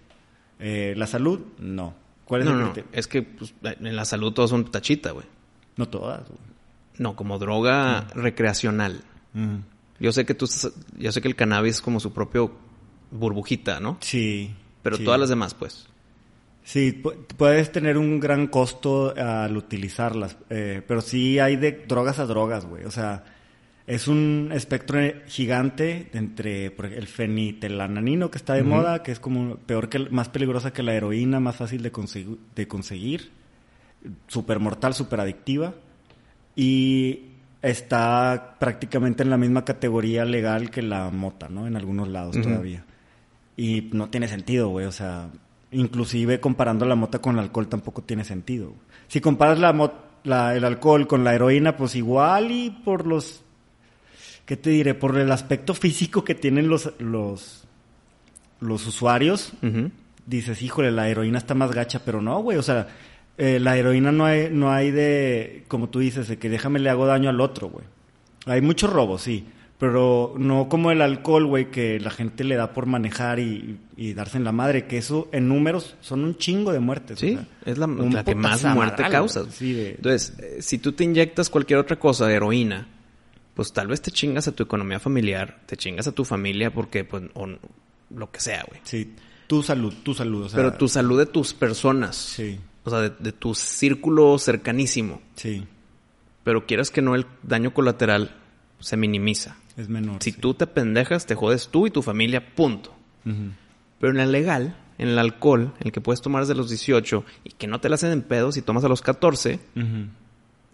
[0.58, 1.40] Eh, ¿La salud?
[1.58, 1.94] No.
[2.26, 2.90] ¿Cuál es el criterio?
[2.92, 5.24] Es que pues, en la salud todas son tachita, güey.
[5.78, 6.38] No todas, güey.
[6.98, 9.00] No, como droga recreacional.
[9.98, 10.46] Yo sé que tú
[10.98, 12.52] yo sé que el cannabis es como su propio
[13.10, 13.96] burbujita, ¿no?
[14.00, 14.54] Sí.
[14.82, 15.88] Pero todas las demás, pues.
[16.64, 17.02] Sí,
[17.36, 22.64] puedes tener un gran costo al utilizarlas, eh, pero sí hay de drogas a drogas,
[22.64, 22.84] güey.
[22.84, 23.22] O sea,
[23.86, 29.90] es un espectro gigante entre el fenitelananino que está de moda, que es como peor
[29.90, 33.30] que más peligrosa que la heroína, más fácil de, conseguir, de conseguir,
[34.26, 35.74] súper mortal, súper adictiva
[36.56, 37.26] y
[37.60, 41.66] está prácticamente en la misma categoría legal que la mota, ¿no?
[41.66, 42.84] En algunos lados todavía.
[43.54, 45.28] Y no tiene sentido, güey, o sea,
[45.74, 48.72] inclusive comparando la mota con el alcohol tampoco tiene sentido.
[49.08, 53.42] Si comparas la, el alcohol con la heroína, pues igual y por los
[54.46, 54.94] ¿qué te diré?
[54.94, 57.64] Por el aspecto físico que tienen los, los,
[58.60, 59.52] los usuarios,
[60.26, 62.88] dices, híjole, la heroína está más gacha, pero no, güey, o sea,
[63.38, 66.90] eh, la heroína no hay, no hay de, como tú dices, de que déjame le
[66.90, 67.84] hago daño al otro, güey.
[68.46, 69.46] Hay muchos robos, sí,
[69.84, 73.78] pero no como el alcohol, güey, que la gente le da por manejar y,
[74.14, 77.18] darse en la madre, que eso en números son un chingo de muertes.
[77.18, 77.86] Sí, es la,
[78.24, 79.44] que más muerte causa.
[79.60, 82.88] Entonces, eh, si tú te inyectas cualquier otra cosa, de heroína,
[83.52, 87.04] pues tal vez te chingas a tu economía familiar, te chingas a tu familia porque,
[87.04, 88.80] pues, o lo que sea, güey.
[88.84, 89.12] Sí,
[89.46, 90.44] tu salud, tu salud.
[90.44, 92.16] O sea, Pero tu salud de tus personas.
[92.16, 92.58] Sí.
[92.84, 95.20] O sea, de, tu círculo cercanísimo.
[95.36, 95.62] Sí.
[96.42, 98.34] Pero quieras que no, el daño colateral
[98.80, 99.58] se minimiza.
[99.76, 100.22] Es menor.
[100.22, 102.94] Si tú te pendejas, te jodes tú y tu familia, punto.
[103.24, 107.50] Pero en el legal, en el alcohol, el que puedes tomar desde los 18 y
[107.50, 109.58] que no te la hacen en pedos y tomas a los 14,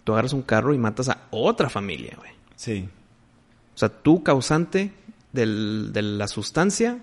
[0.03, 2.31] tú agarras un carro y matas a otra familia, güey.
[2.55, 2.87] Sí.
[3.73, 4.91] O sea, tú causante
[5.31, 6.99] del, de la sustancia,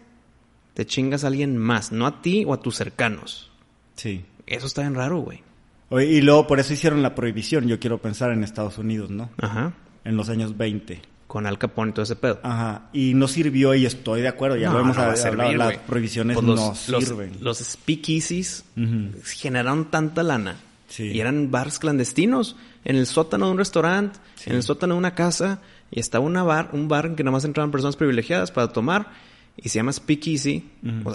[0.74, 3.50] te chingas a alguien más, no a ti o a tus cercanos.
[3.96, 4.24] Sí.
[4.46, 5.42] Eso está bien raro, güey.
[5.90, 9.30] Y luego por eso hicieron la prohibición, yo quiero pensar en Estados Unidos, ¿no?
[9.38, 9.72] Ajá.
[10.04, 11.00] En los años 20.
[11.28, 12.40] Con Al Capone y todo ese pedo.
[12.42, 12.88] Ajá.
[12.92, 16.74] Y no sirvió y estoy de acuerdo, ya lo hemos hablado, las prohibiciones pues no
[16.74, 17.36] sirven.
[17.40, 18.64] Los, speakeasies
[19.36, 20.56] generaron tanta lana.
[20.88, 21.04] Sí.
[21.04, 25.14] Y eran bars clandestinos en el sótano de un restaurante, en el sótano de una
[25.14, 25.60] casa,
[25.90, 29.12] y estaba una bar, un bar en que nada más entraban personas privilegiadas para tomar,
[29.56, 30.70] y se llama Speakeasy,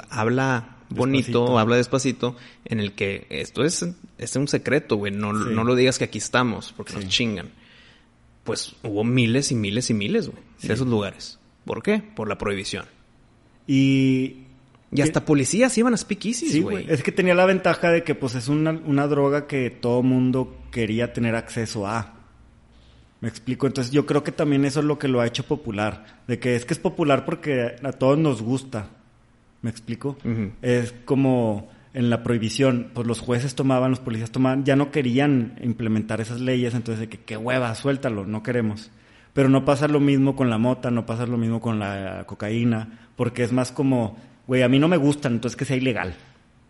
[0.10, 3.86] habla bonito, habla despacito, en el que esto es,
[4.20, 7.50] es un secreto, güey, no, no lo digas que aquí estamos, porque nos chingan.
[8.44, 11.40] Pues hubo miles y miles y miles, güey, de esos lugares.
[11.66, 12.00] ¿Por qué?
[12.00, 12.86] Por la prohibición.
[13.68, 14.44] Y
[14.96, 16.86] y hasta policías iban a speakeasies, güey.
[16.88, 20.56] es que tenía la ventaja de que pues es una, una droga que todo mundo
[20.72, 22.14] quería tener acceso a.
[23.20, 26.22] Me explico, entonces yo creo que también eso es lo que lo ha hecho popular,
[26.28, 28.90] de que es que es popular porque a todos nos gusta.
[29.62, 30.18] ¿Me explico?
[30.62, 35.60] Es como en la prohibición, pues los jueces tomaban, los policías tomaban, ya no querían
[35.62, 38.92] implementar esas leyes, entonces de que qué hueva, suéltalo, no queremos.
[39.34, 43.10] Pero no pasa lo mismo con la mota, no pasa lo mismo con la cocaína,
[43.16, 46.16] porque es más como güey, a mí no me gustan, entonces que sea ilegal,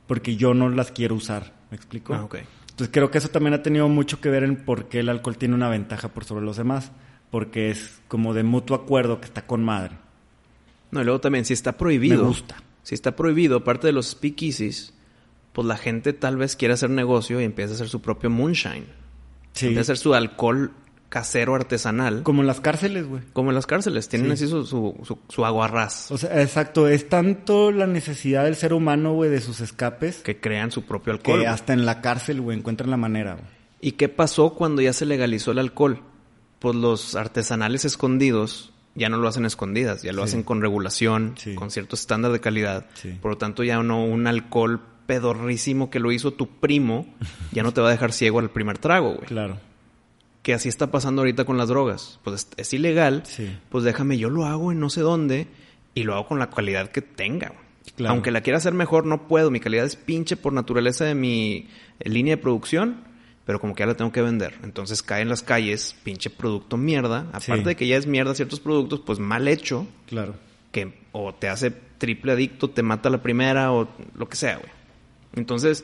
[0.07, 2.13] porque yo no las quiero usar, ¿me explico?
[2.13, 2.27] Ah.
[2.69, 5.37] Entonces creo que eso también ha tenido mucho que ver en por qué el alcohol
[5.37, 6.91] tiene una ventaja por sobre los demás,
[7.29, 9.95] porque es como de mutuo acuerdo que está con madre.
[10.91, 12.21] No, y luego también, si está prohibido.
[12.21, 12.57] Me gusta.
[12.83, 14.92] Si está prohibido, aparte de los speakeasies,
[15.53, 18.85] pues la gente tal vez quiera hacer negocio y empieza a hacer su propio moonshine.
[19.53, 19.67] Sí.
[19.67, 20.73] Empieza a hacer su alcohol
[21.13, 22.23] casero artesanal.
[22.23, 23.21] Como en las cárceles, güey.
[23.33, 26.11] Como en las cárceles, tienen así su, su, su, aguarrás.
[26.11, 30.23] O sea, exacto, es tanto la necesidad del ser humano, güey, de sus escapes.
[30.23, 31.41] Que crean su propio alcohol.
[31.41, 33.45] Que hasta en la cárcel, güey, encuentran la manera, güey.
[33.79, 36.01] ¿Y qué pasó cuando ya se legalizó el alcohol?
[36.57, 41.69] Pues los artesanales escondidos ya no lo hacen escondidas, ya lo hacen con regulación, con
[41.69, 42.87] cierto estándar de calidad.
[43.21, 47.05] Por lo tanto, ya no un alcohol pedorrísimo que lo hizo tu primo,
[47.51, 49.27] ya no te va a dejar ciego al primer trago, güey.
[49.27, 49.57] Claro
[50.43, 52.19] que así está pasando ahorita con las drogas.
[52.23, 53.23] Pues es, ilegal,
[53.69, 55.47] pues déjame, yo lo hago en no sé dónde
[55.95, 57.53] y lo hago con la calidad que tenga.
[58.05, 59.51] Aunque la quiera hacer mejor, no puedo.
[59.51, 63.03] Mi calidad es pinche por naturaleza de mi eh, línea de producción,
[63.45, 64.55] pero como que ya la tengo que vender.
[64.63, 67.27] Entonces cae en las calles, pinche producto mierda.
[67.31, 69.87] Aparte de que ya es mierda ciertos productos, pues mal hecho.
[70.07, 70.35] Claro.
[70.71, 74.71] Que o te hace triple adicto, te mata la primera o lo que sea, güey.
[75.35, 75.83] Entonces,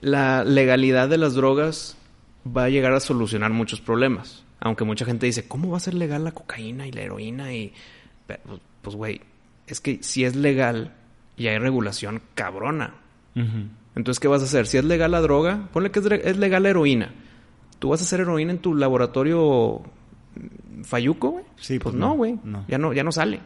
[0.00, 1.96] la legalidad de las drogas
[2.44, 4.44] va a llegar a solucionar muchos problemas.
[4.60, 7.54] Aunque mucha gente dice, ¿cómo va a ser legal la cocaína y la heroína?
[7.54, 7.72] Y
[8.26, 9.20] pues, pues, güey,
[9.66, 10.94] es que si es legal
[11.36, 12.94] y hay regulación cabrona.
[13.94, 14.66] Entonces, ¿qué vas a hacer?
[14.66, 17.14] Si es legal la droga, ponle que es legal la heroína.
[17.78, 19.82] ¿Tú vas a hacer heroína en tu laboratorio
[20.82, 21.44] Fayuco, güey?
[21.56, 22.36] Sí, pues, pues no, güey.
[22.66, 23.40] Ya no, ya no sale.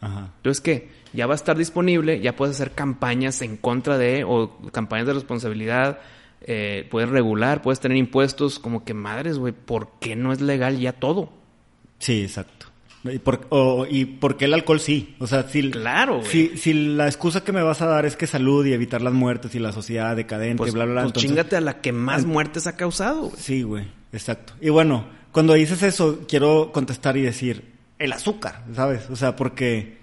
[0.00, 0.30] Ajá.
[0.36, 0.88] Entonces, ¿qué?
[1.12, 5.14] Ya va a estar disponible, ya puedes hacer campañas en contra de, o campañas de
[5.14, 6.00] responsabilidad,
[6.42, 10.78] eh, puedes regular, puedes tener impuestos, como que madres, güey, ¿por qué no es legal
[10.78, 11.32] ya todo?
[11.98, 12.66] Sí, exacto.
[13.04, 13.48] ¿Y por,
[13.88, 15.14] y por qué el alcohol sí?
[15.18, 18.26] O sea, si, claro, si, si, la excusa que me vas a dar es que
[18.26, 21.12] salud y evitar las muertes y la sociedad decadente, pues, bla, bla, bla.
[21.12, 23.28] Pues chingate a la que más muertes ha causado.
[23.28, 23.36] Güey.
[23.38, 24.54] Sí, güey, exacto.
[24.60, 29.08] Y bueno, cuando dices eso, quiero contestar y decir, el azúcar, ¿sabes?
[29.10, 29.96] O sea, porque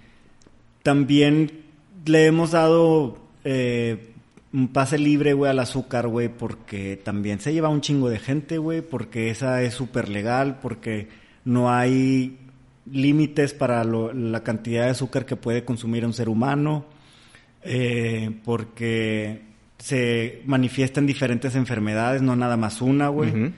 [0.82, 1.64] también
[2.04, 4.12] le hemos dado eh,
[4.52, 8.58] un pase libre, güey, al azúcar, güey, porque también se lleva un chingo de gente,
[8.58, 11.08] güey, porque esa es súper legal, porque
[11.44, 12.38] no hay
[12.90, 16.84] límites para la cantidad de azúcar que puede consumir un ser humano,
[17.62, 19.42] eh, porque
[19.78, 23.52] se manifiestan diferentes enfermedades, no nada más una, güey.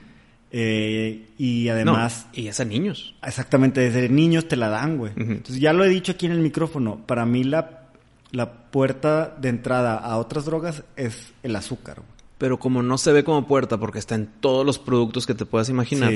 [0.51, 2.27] Eh, y además...
[2.33, 3.15] y es a niños.
[3.23, 5.13] Exactamente, desde niños te la dan, güey.
[5.15, 7.89] Entonces ya lo he dicho aquí en el micrófono, para mí la,
[8.31, 12.01] la puerta de entrada a otras drogas es el azúcar.
[12.37, 15.45] Pero como no se ve como puerta porque está en todos los productos que te
[15.45, 16.13] puedas imaginar,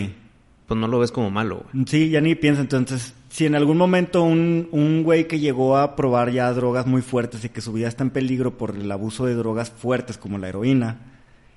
[0.67, 1.85] pues no lo ves como malo, güey.
[1.87, 2.61] Sí, ya ni piensa.
[2.61, 7.01] Entonces, si en algún momento un, un güey que llegó a probar ya drogas muy
[7.01, 10.37] fuertes y que su vida está en peligro por el abuso de drogas fuertes como
[10.37, 10.99] la heroína,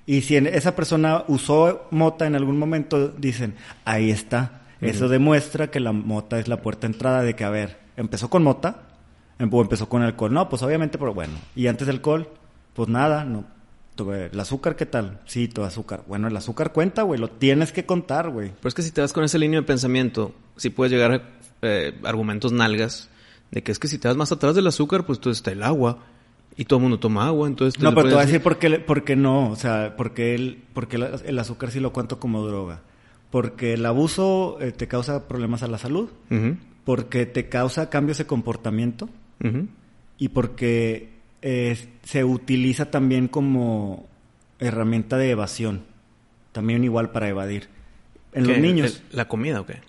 [0.05, 4.61] y si esa persona usó mota en algún momento, dicen, ahí está.
[4.81, 8.29] Eso demuestra que la mota es la puerta de entrada de que, a ver, empezó
[8.29, 8.83] con mota
[9.39, 10.31] em, o empezó con alcohol.
[10.31, 11.33] No, pues obviamente, pero bueno.
[11.55, 12.29] Y antes del alcohol,
[12.73, 13.45] pues nada, no.
[13.97, 15.21] ¿El azúcar qué tal?
[15.25, 16.03] Sí, todo azúcar.
[16.05, 17.19] Bueno, el azúcar cuenta, güey.
[17.19, 18.49] Lo tienes que contar, güey.
[18.49, 21.21] Pero es que si te vas con ese línea de pensamiento, sí puedes llegar a
[21.61, 23.09] eh, argumentos nalgas
[23.51, 25.63] de que es que si te vas más atrás del azúcar, pues tú está el
[25.63, 25.99] agua
[26.57, 27.81] y todo el mundo toma agua, entonces...
[27.81, 30.63] No, pero te voy a decir por qué, por qué no, o sea, porque el,
[30.73, 32.81] porque el, azúcar sí lo cuento como droga.
[33.29, 36.09] Porque el abuso eh, te causa problemas a la salud,
[36.85, 39.09] porque te causa cambios de comportamiento
[40.17, 41.09] y porque
[41.41, 44.07] eh, se utiliza también como
[44.59, 45.83] herramienta de evasión,
[46.53, 47.67] también igual para evadir.
[48.31, 49.03] En los niños...
[49.11, 49.79] ¿La comida o qué?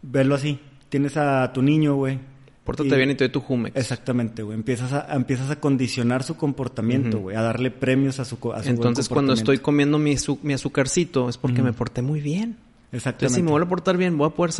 [0.00, 0.58] Verlo así.
[0.88, 2.18] Tienes a tu niño, güey,
[2.64, 3.76] Pórtate bien y te doy tu Jumex.
[3.76, 4.56] Exactamente, güey.
[4.56, 7.36] Empiezas a, empiezas a condicionar su comportamiento, güey.
[7.36, 11.36] A darle premios a su, a su Entonces, cuando estoy comiendo mi, mi azúcarcito, es
[11.36, 12.56] porque me porté muy bien.
[12.90, 13.08] Exactamente.
[13.08, 14.52] Entonces, si me vuelvo a portar bien, voy a poder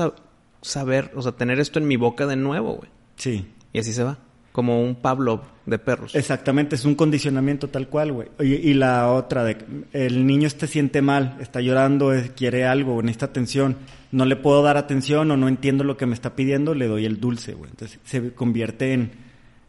[0.60, 2.90] saber, o sea, tener esto en mi boca de nuevo, güey.
[3.16, 3.46] Sí.
[3.72, 4.18] Y así se va.
[4.54, 6.14] Como un Pablo de perros.
[6.14, 8.28] Exactamente, es un condicionamiento tal cual, güey.
[8.40, 9.58] Y, y, la otra, de
[9.92, 13.76] el niño este siente mal, está llorando, quiere algo, necesita atención
[14.14, 17.04] no le puedo dar atención o no entiendo lo que me está pidiendo, le doy
[17.04, 17.68] el dulce, güey.
[17.70, 19.10] Entonces se convierte en,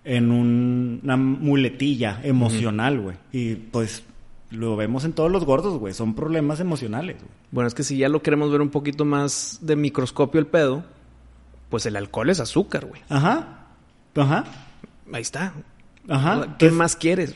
[0.04, 3.17] en una muletilla emocional, güey.
[3.32, 4.04] Y pues
[4.52, 5.95] lo vemos en todos los gordos, güey.
[5.95, 7.32] Son problemas emocionales, güey.
[7.50, 10.84] Bueno, es que si ya lo queremos ver un poquito más de microscopio el pedo,
[11.71, 13.02] pues el alcohol es azúcar, güey.
[13.10, 13.69] Ajá.
[14.13, 14.43] Ajá.
[15.12, 15.54] Ahí está.
[16.08, 16.56] Ajá.
[16.58, 17.36] ¿Qué más quieres?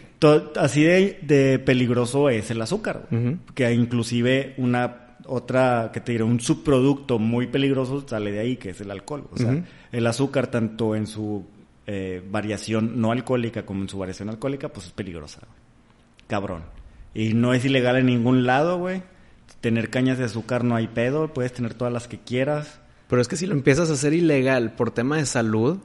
[0.57, 3.07] así de, peligroso es el azúcar.
[3.53, 8.71] Que inclusive una otra, que te diré, un subproducto muy peligroso sale de ahí, que
[8.71, 9.27] es el alcohol.
[9.31, 11.45] O sea, el azúcar, tanto en su
[11.87, 15.41] eh, variación no alcohólica como en su variación alcohólica, pues es peligrosa.
[16.27, 16.63] Cabrón.
[17.13, 19.03] Y no es ilegal en ningún lado, güey.
[19.61, 22.79] Tener cañas de azúcar no hay pedo, puedes tener todas las que quieras.
[23.07, 25.79] Pero es que si lo empiezas a hacer ilegal por tema de salud,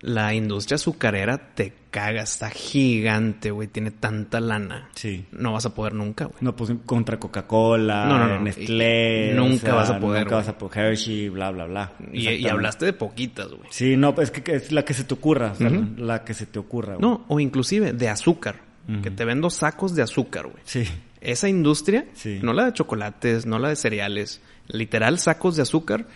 [0.00, 4.90] la industria azucarera te caga, está gigante, güey, tiene tanta lana.
[4.94, 5.24] Sí.
[5.32, 6.36] No vas a poder nunca, güey.
[6.40, 9.32] No, pues contra Coca-Cola, no, no, Nestlé.
[9.34, 10.24] nunca vas a poder.
[10.24, 11.92] Nunca vas a poder, Hershey, bla, bla, bla.
[12.12, 13.68] Y, hablaste de poquitas, güey.
[13.70, 15.54] Sí, no, es que es la que se te ocurra,
[15.96, 17.00] la que se te ocurra, güey.
[17.00, 18.56] No, o inclusive de azúcar,
[19.02, 20.62] que te vendo sacos de azúcar, güey.
[20.64, 20.84] Sí.
[21.22, 22.04] Esa industria,
[22.42, 26.06] no la de chocolates, no la de cereales, literal sacos de azúcar,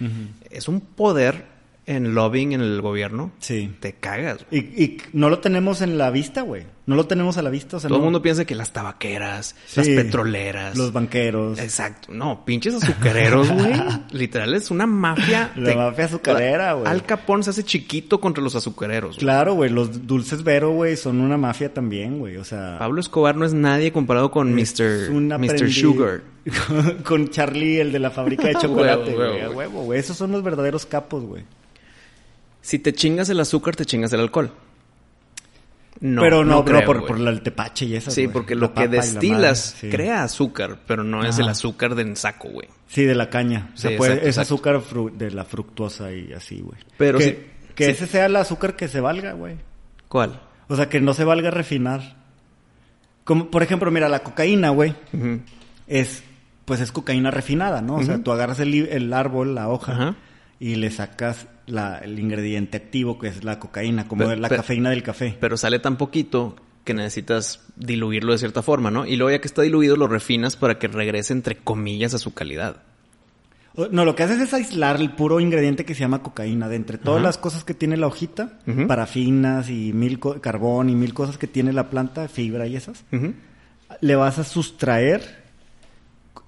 [0.50, 1.59] es un poder
[1.90, 3.74] en lobbying en el gobierno, sí.
[3.80, 4.46] te cagas.
[4.50, 6.64] Y, y, no lo tenemos en la vista, güey.
[6.86, 7.78] No lo tenemos a la vista.
[7.78, 10.76] Todo el mundo piensa que las tabaqueras, las petroleras.
[10.76, 11.58] Los banqueros.
[11.58, 12.12] Exacto.
[12.12, 13.74] No, pinches azucareros, güey.
[14.12, 15.52] Literal, es una mafia.
[15.56, 16.86] La mafia azucarera, güey.
[16.86, 19.18] Al Capón se hace chiquito contra los azucareros.
[19.18, 19.70] Claro, güey.
[19.70, 22.36] Los dulces Vero, güey, son una mafia también, güey.
[22.36, 22.78] O sea...
[22.78, 25.10] Pablo Escobar no es nadie comparado con Mr.
[25.10, 25.70] Mr.
[25.70, 26.22] Sugar.
[27.04, 29.46] con Charlie, el de la fábrica de chocolate, güey.
[29.46, 30.00] huevo, güey.
[30.00, 31.44] Esos son los verdaderos capos, güey.
[32.60, 34.52] Si te chingas el azúcar, te chingas el alcohol.
[36.00, 38.10] No, pero no, no, por, por, el tepache y eso.
[38.10, 42.68] Sí, porque lo que destilas crea azúcar, pero no es el azúcar de saco, güey.
[42.86, 43.70] Sí, de la caña.
[43.74, 46.78] O sea, es azúcar de la fructuosa y así, güey.
[46.96, 49.56] Pero que, que ese sea el azúcar que se valga, güey.
[50.08, 50.40] ¿Cuál?
[50.68, 52.16] O sea, que no se valga refinar.
[53.24, 54.94] Como, por ejemplo, mira, la cocaína, güey,
[55.86, 56.22] es,
[56.64, 57.96] pues es cocaína refinada, ¿no?
[57.96, 60.16] O sea, tú agarras el, el árbol, la hoja,
[60.60, 65.02] y le sacas la, el ingrediente activo que es la cocaína, como la cafeína del
[65.02, 65.36] café.
[65.40, 69.06] Pero sale tan poquito que necesitas diluirlo de cierta forma, ¿no?
[69.06, 72.34] Y luego ya que está diluido lo refinas para que regrese entre comillas a su
[72.34, 72.82] calidad.
[73.92, 76.68] No, lo que haces es aislar el puro ingrediente que se llama cocaína.
[76.68, 81.14] De entre todas las cosas que tiene la hojita, parafinas y mil carbón y mil
[81.14, 83.04] cosas que tiene la planta, fibra y esas,
[84.00, 85.44] le vas a sustraer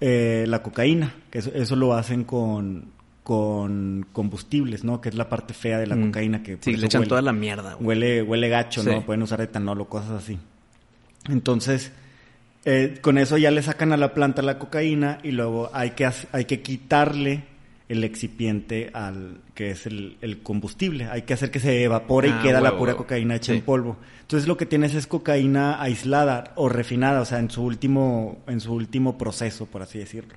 [0.01, 1.15] eh, la cocaína.
[1.31, 5.01] Que eso, lo hacen con, con combustibles, ¿no?
[5.01, 7.77] Que es la parte fea de la cocaína que sí, le echan toda la mierda.
[7.77, 9.05] Huele, huele gacho, ¿no?
[9.05, 10.39] Pueden usar etanol o cosas así.
[11.29, 11.93] Entonces,
[12.65, 16.09] eh, con eso ya le sacan a la planta la cocaína y luego hay que
[16.33, 17.45] hay que quitarle
[17.89, 21.05] el excipiente al que es el, combustible.
[21.07, 23.99] Hay que hacer que se evapore y ah, queda la pura cocaína hecha en polvo.
[24.23, 28.61] Entonces lo que tienes es cocaína aislada o refinada, o sea, en su último en
[28.61, 30.35] su último proceso, por así decirlo.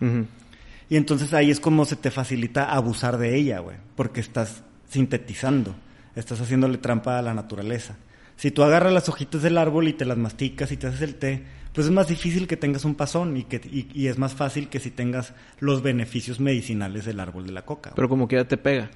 [0.90, 5.76] Y entonces ahí es como se te facilita abusar de ella, güey, porque estás sintetizando,
[6.16, 7.98] estás haciéndole trampa a la naturaleza.
[8.36, 11.16] Si tú agarras las hojitas del árbol y te las masticas y te haces el
[11.16, 11.44] té,
[11.74, 13.62] pues es más difícil que tengas un pasón y que
[13.94, 17.92] y, es más fácil que si tengas los beneficios medicinales del árbol de la coca.
[17.96, 18.90] Pero como que ya te pega.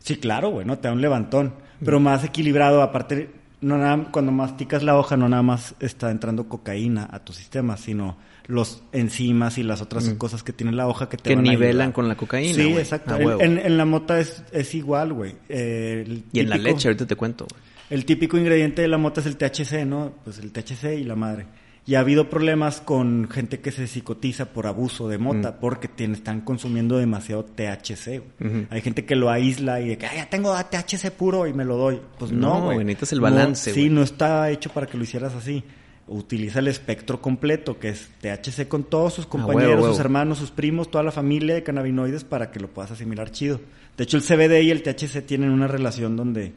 [0.00, 0.78] Sí, claro, güey, ¿no?
[0.78, 1.54] Te da un levantón,
[1.84, 3.30] pero más equilibrado, aparte
[3.60, 7.76] no nada, cuando masticas la hoja no nada más está entrando cocaína a tu sistema,
[7.76, 11.92] sino los enzimas y las otras cosas que tiene la hoja que te que nivelan
[11.92, 12.54] con la cocaína.
[12.54, 13.16] Sí, exacto.
[13.40, 15.34] En, la mota es, es igual, güey.
[15.48, 17.46] y en la leche, ahorita te cuento.
[17.90, 20.12] El típico ingrediente de la mota es el THC, ¿no?
[20.24, 21.46] Pues el THC y la madre.
[21.88, 26.40] Y ha habido problemas con gente que se psicotiza por abuso de mota porque están
[26.40, 28.22] consumiendo demasiado THC.
[28.70, 31.76] Hay gente que lo aísla y de que ya tengo THC puro y me lo
[31.76, 32.00] doy.
[32.18, 32.78] Pues no, güey.
[32.78, 33.72] necesitas el balance.
[33.72, 35.62] sí, no está hecho para que lo hicieras así
[36.08, 40.90] utiliza el espectro completo, que es THC con todos sus compañeros, sus hermanos, sus primos,
[40.90, 43.60] toda la familia de cannabinoides para que lo puedas asimilar chido.
[43.96, 46.52] De hecho, el CBD y el THC tienen una relación donde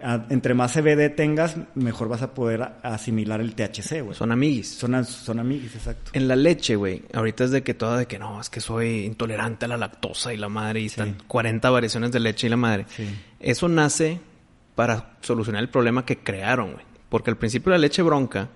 [0.00, 4.14] entre más CBD tengas, mejor vas a poder asimilar el THC, güey.
[4.14, 4.68] Son amiguis.
[4.68, 6.12] Son, son amiguis, exacto.
[6.14, 9.04] En la leche, güey, ahorita es de que toda de que no, es que soy
[9.04, 12.56] intolerante a la lactosa y la madre, y están 40 variaciones de leche y la
[12.56, 12.86] madre.
[13.40, 14.20] Eso nace
[14.76, 16.84] para solucionar el problema que crearon, güey.
[17.08, 18.48] Porque al principio la leche bronca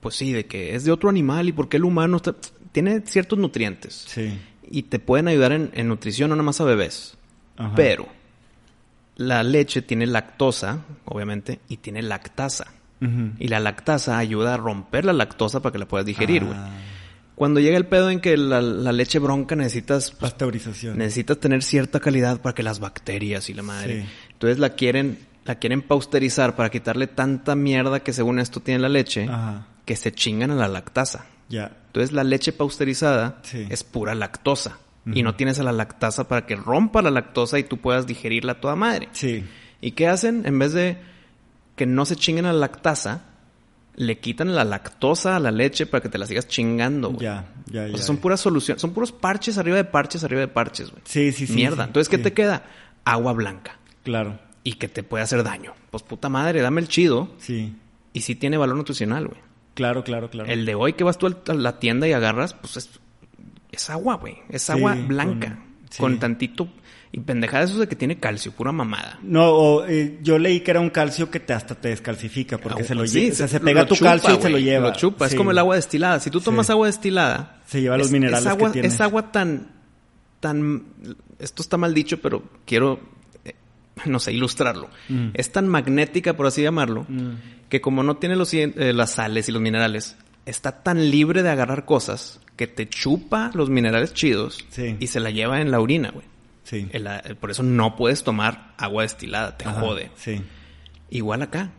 [0.00, 2.34] pues sí, de que es de otro animal y porque el humano está...
[2.72, 4.04] tiene ciertos nutrientes.
[4.08, 4.38] Sí.
[4.68, 7.16] Y te pueden ayudar en, nutrición, no nada más a bebés.
[7.76, 8.08] Pero
[9.16, 12.72] la leche tiene lactosa, obviamente, y tiene lactasa.
[13.38, 16.56] Y la lactasa ayuda a romper la lactosa para que la puedas digerir, güey.
[16.56, 16.70] Ah.
[17.34, 20.10] Cuando llega el pedo en que la, leche bronca necesitas...
[20.10, 20.98] Pues, Pasteurización.
[20.98, 24.06] Necesitas tener cierta calidad para que las bacterias y la madre...
[24.32, 28.90] Entonces la quieren, la quieren pausterizar para quitarle tanta mierda que según esto tiene la
[28.90, 29.26] leche.
[29.28, 31.26] Ajá que se chingan a la lactasa.
[31.48, 31.76] Ya.
[31.86, 34.78] Entonces la leche pausterizada es pura lactosa.
[35.12, 38.52] Y no tienes a la lactasa para que rompa la lactosa y tú puedas digerirla
[38.52, 39.08] a toda madre.
[39.12, 39.44] Sí.
[39.80, 40.46] ¿Y qué hacen?
[40.46, 40.98] En vez de
[41.74, 43.24] que no se chinguen a la lactasa,
[43.96, 47.88] le quitan la lactosa a la leche para que te la sigas chingando, Ya, ya,
[47.88, 47.96] ya.
[47.98, 51.02] son puras soluciones, son puros parches arriba de parches arriba de parches, güey.
[51.06, 51.54] Sí, sí, sí.
[51.54, 51.84] Mierda.
[51.84, 52.62] Entonces, ¿qué te queda?
[53.04, 53.78] Agua blanca.
[54.04, 54.38] Claro.
[54.62, 55.72] Y que te puede hacer daño.
[55.90, 57.32] Pues puta madre, dame el chido.
[57.38, 57.74] Sí.
[58.12, 59.40] Y sí tiene valor nutricional, güey.
[59.74, 60.50] Claro, claro, claro.
[60.50, 62.90] El de hoy que vas tú a la tienda y agarras, pues es,
[63.70, 64.36] es agua, güey.
[64.48, 65.58] Es agua blanca.
[65.98, 66.68] Con, tantito.
[67.12, 69.18] Y pendejada eso de que tiene calcio, pura mamada.
[69.22, 72.94] No, eh, yo leí que era un calcio que te hasta te descalcifica porque se
[72.94, 73.48] lo lleva.
[73.48, 74.90] se pega tu calcio y se lo lleva.
[74.90, 76.20] Lo chupa, es como el agua destilada.
[76.20, 77.60] Si tú tomas agua destilada.
[77.66, 78.46] Se lleva los minerales.
[78.46, 79.72] Es agua, que es agua tan.
[80.38, 80.84] tan.
[81.40, 83.00] Esto está mal dicho, pero quiero.
[84.06, 84.90] No sé, ilustrarlo.
[85.08, 85.28] Mm.
[85.34, 87.06] Es tan magnética, por así llamarlo.
[87.08, 87.34] Mm
[87.70, 91.50] que como no tiene los, eh, las sales y los minerales, está tan libre de
[91.50, 94.66] agarrar cosas que te chupa los minerales chidos
[94.98, 96.26] y se la lleva en la orina, güey.
[96.64, 96.88] Sí.
[96.92, 100.10] Eh, por eso no puedes tomar agua destilada, te jode.
[100.16, 100.42] Sí.
[101.08, 101.70] Igual acá.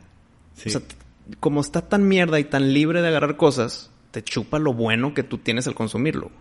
[0.65, 0.81] O sea,
[1.39, 5.23] como está tan mierda y tan libre de agarrar cosas, te chupa lo bueno que
[5.23, 6.31] tú tienes al consumirlo.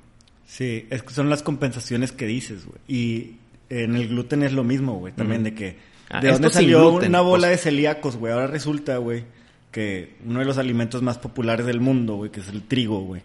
[0.47, 2.79] Sí, es que son las compensaciones que dices, güey.
[2.89, 3.37] Y
[3.71, 5.15] en el gluten es lo mismo, güey.
[5.15, 5.79] También de que...
[6.11, 7.59] Ah, ¿De dónde salió una bola pues.
[7.59, 8.33] de celíacos, güey?
[8.33, 9.25] Ahora resulta, güey,
[9.71, 13.23] que uno de los alimentos más populares del mundo, güey, que es el trigo, güey,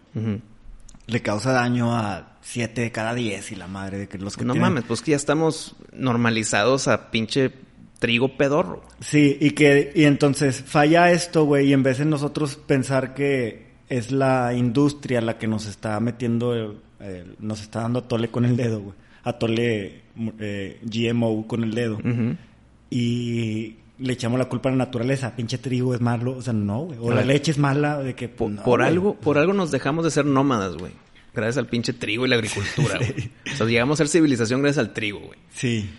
[1.07, 4.45] le causa daño a 7 de cada 10 y la madre de que los que
[4.45, 7.51] No mames, pues que ya estamos normalizados a pinche
[7.97, 8.83] trigo pedorro.
[8.99, 13.65] Sí, y que y entonces falla esto, güey, y en vez de nosotros pensar que
[13.89, 16.75] es la industria la que nos está metiendo,
[17.39, 18.95] nos está dando a tole con el dedo, güey.
[19.23, 20.04] A tole
[20.39, 21.99] eh, GMO con el dedo.
[22.89, 26.81] Y le echamos la culpa a la naturaleza, pinche trigo es malo, o sea, no,
[26.81, 26.99] güey.
[27.01, 28.27] O la leche es mala, de que...
[28.27, 30.91] Por, por algo, por algo nos dejamos de ser nómadas, güey.
[31.33, 33.31] Gracias al pinche trigo y la agricultura, güey.
[33.53, 35.39] O sea, llegamos a ser civilización gracias al trigo, güey.
[35.49, 35.89] Sí.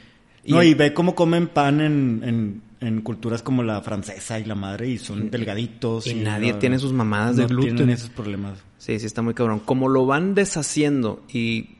[0.46, 4.88] no, y ve cómo comen pan en, en, culturas como la francesa y la madre
[4.88, 6.06] y son delgaditos.
[6.06, 7.76] Y, nadie tiene sus mamadas de gluten.
[7.76, 8.58] tienen esos problemas.
[8.78, 9.60] Sí, sí, está muy cabrón.
[9.60, 11.75] Como lo van deshaciendo y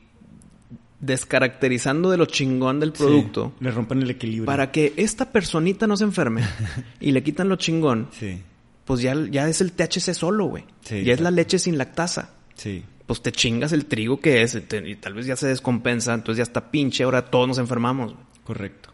[0.99, 3.53] descaracterizando de lo chingón del producto.
[3.59, 4.45] le rompen el equilibrio.
[4.45, 6.43] Para que esta personita no se enferme
[6.99, 8.09] y le quitan lo chingón.
[8.11, 8.41] Sí.
[8.85, 10.63] Pues ya, ya es el THC solo, güey.
[10.81, 12.31] Sí, ya es la leche sin lactasa.
[12.55, 12.83] Sí.
[13.05, 16.43] Pues te chingas el trigo que es y tal vez ya se descompensa, entonces ya
[16.43, 18.15] está pinche, ahora todos nos enfermamos.
[18.43, 18.91] Correcto.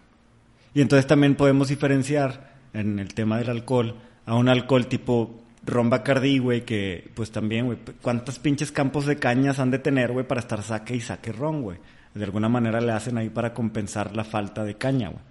[0.74, 3.96] Y entonces también podemos diferenciar en el tema del alcohol
[4.26, 9.18] a un alcohol tipo ron Bacardi, güey, que pues también, güey, ¿cuántos pinches campos de
[9.18, 11.78] cañas han de tener, güey, para estar saque y saque ron, güey?
[12.14, 15.22] De alguna manera le hacen ahí para compensar la falta de caña, güey.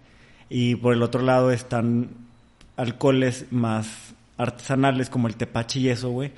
[0.48, 2.10] Y por el otro lado están
[2.76, 6.32] alcoholes más artesanales como el tepache y eso, güey,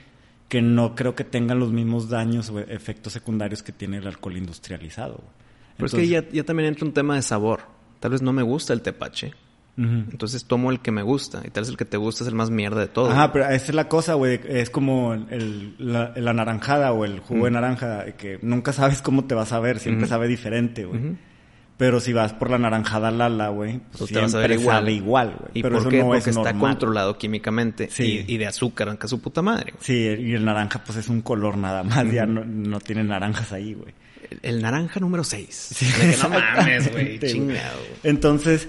[0.48, 4.36] que no creo que tengan los mismos daños o efectos secundarios que tiene el alcohol
[4.36, 5.14] industrializado.
[5.14, 5.44] Güey.
[5.76, 7.62] Pero es que ya, ya también entra un tema de sabor.
[8.00, 9.32] Tal vez no me gusta el tepache.
[9.76, 11.42] Entonces tomo el que me gusta.
[11.44, 13.10] Y tal vez el que te gusta es el más mierda de todo.
[13.10, 14.40] Ajá, pero esa es la cosa, güey.
[14.46, 19.34] Es como el, la, naranjada o el jugo de naranja, que nunca sabes cómo te
[19.34, 19.80] vas a ver.
[19.80, 21.16] Siempre sabe diferente, güey.
[21.76, 24.88] Pero si vas por la naranjada Lala, güey, pues te vas a ver igual.
[24.90, 25.50] igual, güey.
[25.54, 25.98] ¿Y Pero por qué?
[25.98, 27.88] No Porque está controlado químicamente.
[27.90, 28.24] Sí.
[28.28, 29.74] Y, de azúcar, aunque su puta madre.
[29.80, 32.10] Sí, y el naranja, pues es un color nada más.
[32.12, 33.92] Ya no, no tiene naranjas ahí, güey.
[34.42, 35.48] El, naranja número 6.
[35.50, 37.18] Sí, que no mames, güey.
[37.18, 37.80] Chingado.
[38.04, 38.68] Entonces,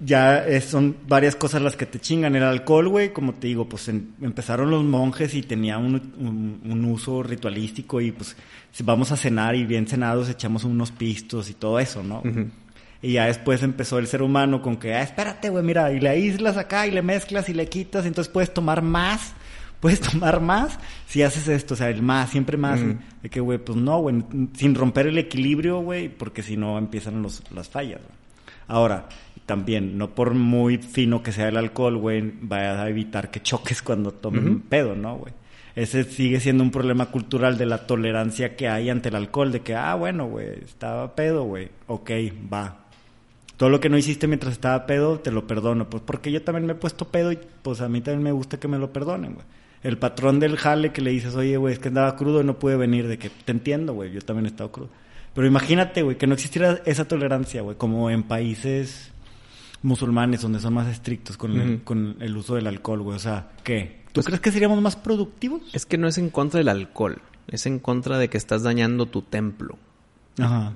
[0.00, 2.36] ya son varias cosas las que te chingan.
[2.36, 7.22] El alcohol, güey, como te digo, pues empezaron los monjes y tenía un, un, uso
[7.22, 8.36] ritualístico y pues
[8.70, 12.22] si vamos a cenar y bien cenados echamos unos pistos y todo eso, ¿no?
[13.00, 16.08] Y ya después empezó el ser humano con que, ah, espérate, güey, mira, y le
[16.08, 19.34] aíslas acá y le mezclas y le quitas, y entonces puedes tomar más,
[19.80, 22.80] puedes tomar más si haces esto, o sea, el más, siempre más.
[23.22, 24.24] De que, güey, pues no, güey,
[24.54, 28.18] sin romper el equilibrio, güey, porque si no empiezan los, las fallas, güey.
[28.68, 29.08] Ahora,
[29.48, 33.80] también, no por muy fino que sea el alcohol, güey, vaya a evitar que choques
[33.80, 35.32] cuando tomen un pedo, ¿no, güey?
[35.74, 39.60] Ese sigue siendo un problema cultural de la tolerancia que hay ante el alcohol, de
[39.60, 42.10] que, ah, bueno, güey, estaba pedo, güey, ok,
[42.52, 42.84] va.
[43.56, 45.88] Todo lo que no hiciste mientras estaba pedo, te lo perdono.
[45.88, 48.60] Pues porque yo también me he puesto pedo y pues a mí también me gusta
[48.60, 49.46] que me lo perdonen, güey.
[49.82, 52.58] El patrón del jale que le dices, oye, güey, es que andaba crudo y no
[52.58, 54.90] pude venir, de que te entiendo, güey, yo también he estado crudo.
[55.32, 59.10] Pero imagínate, güey, que no existiera esa tolerancia, güey, como en países
[59.82, 63.16] musulmanes donde son más estrictos con, el, con el uso del alcohol, güey.
[63.16, 64.02] O sea, ¿qué?
[64.06, 65.62] ¿Tú pues crees que seríamos más productivos?
[65.72, 69.06] Es que no es en contra del alcohol, es en contra de que estás dañando
[69.06, 69.78] tu templo.
[70.38, 70.74] Ajá.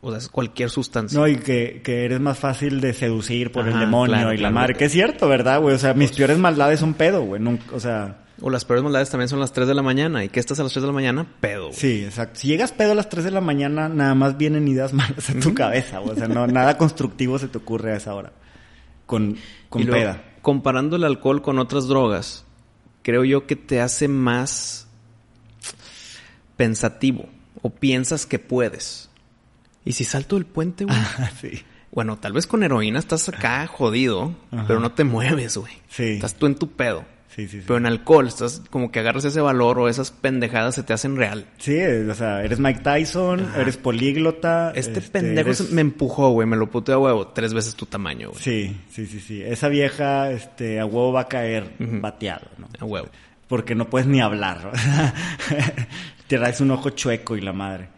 [0.00, 1.18] O sea, es cualquier sustancia.
[1.18, 4.74] No, y que, que eres más fácil de seducir por el demonio y la madre.
[4.74, 5.74] Que es cierto, ¿verdad, güey?
[5.74, 7.42] O sea, mis pues peores maldades son pedo, güey.
[7.72, 8.22] o sea...
[8.40, 10.22] O las peores maldades también son las 3 de la mañana.
[10.22, 11.26] ¿Y qué estás a las 3 de la mañana?
[11.40, 11.72] Pedo.
[11.72, 12.40] Sí, exacto.
[12.40, 15.40] Si llegas pedo a las 3 de la mañana, nada más vienen ideas malas a
[15.40, 16.00] tu cabeza.
[16.00, 18.32] O sea, no, nada constructivo se te ocurre a esa hora.
[19.06, 19.36] Con,
[19.68, 20.22] con peda.
[20.42, 22.44] Comparando el alcohol con otras drogas,
[23.02, 24.86] creo yo que te hace más
[26.56, 27.28] pensativo.
[27.62, 29.08] O piensas que puedes.
[29.84, 30.96] ¿Y si salto del puente, güey?
[31.18, 31.62] Ah, sí.
[31.92, 34.34] Bueno, tal vez con heroína estás acá jodido,
[34.66, 35.72] pero no te mueves, güey.
[35.88, 36.04] Sí.
[36.04, 37.06] Estás tú en tu pedo.
[37.36, 37.64] Sí, sí, sí.
[37.66, 41.16] Pero en alcohol, estás como que agarras ese valor o esas pendejadas se te hacen
[41.16, 41.44] real.
[41.58, 44.72] Sí, o sea, eres Mike Tyson, eres políglota.
[44.74, 48.30] Este, este pendejo me empujó, güey, me lo puteó a huevo, tres veces tu tamaño,
[48.30, 48.42] güey.
[48.42, 49.42] Sí, sí, sí, sí.
[49.42, 52.68] Esa vieja, este, a huevo va a caer bateado, ¿no?
[52.80, 53.08] A huevo.
[53.48, 54.72] Porque no puedes ni hablar,
[56.28, 57.88] Te das un ojo chueco y la madre.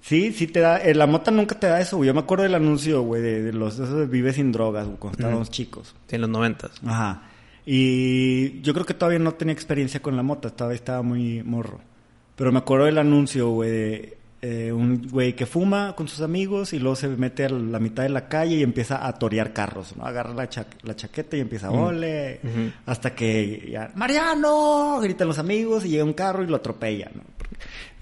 [0.00, 0.78] Sí, sí te da.
[0.78, 2.06] Eh, la mota nunca te da eso, güey.
[2.06, 5.18] Yo me acuerdo del anuncio, güey, de, los esos de Vive sin drogas, güey, cuando
[5.18, 5.94] estábamos chicos.
[6.08, 6.70] Sí, en los noventas.
[6.84, 7.22] Ajá.
[7.66, 11.80] Y yo creo que todavía no tenía experiencia con la moto, todavía estaba muy morro.
[12.36, 16.72] Pero me acuerdo del anuncio, güey, de eh, un güey que fuma con sus amigos
[16.72, 19.96] y luego se mete a la mitad de la calle y empieza a torear carros,
[19.96, 20.04] ¿no?
[20.04, 20.48] Agarra la,
[20.82, 22.40] la chaqueta y empieza, a ole,
[22.86, 27.22] hasta que ya, Mariano, gritan los amigos y llega un carro y lo atropella, ¿no?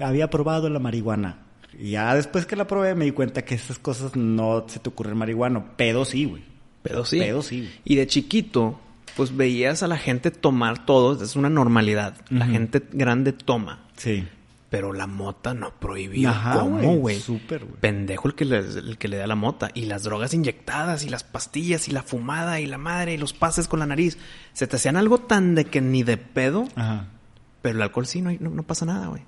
[0.04, 1.38] había probado la marihuana.
[1.78, 4.88] Y ya después que la probé me di cuenta que esas cosas no se te
[4.90, 6.42] ocurren marihuana, pedo sí, güey.
[6.82, 7.18] Pedo sí.
[7.18, 7.70] Pedo sí.
[7.84, 8.78] Y de chiquito
[9.16, 12.16] pues veías a la gente tomar todo, es una normalidad.
[12.30, 13.84] La gente grande toma.
[13.96, 14.26] Sí.
[14.70, 16.34] Pero la mota no prohibió.
[16.52, 17.20] ¿Cómo, güey?
[17.20, 17.80] Súper, güey.
[17.80, 19.70] Pendejo el que, le, el que le da la mota.
[19.72, 23.32] Y las drogas inyectadas, y las pastillas, y la fumada, y la madre, y los
[23.32, 24.18] pases con la nariz.
[24.52, 26.66] Se te hacían algo tan de que ni de pedo.
[26.74, 27.06] Ajá.
[27.62, 29.22] Pero el alcohol sí, no, no, pasa nada, güey.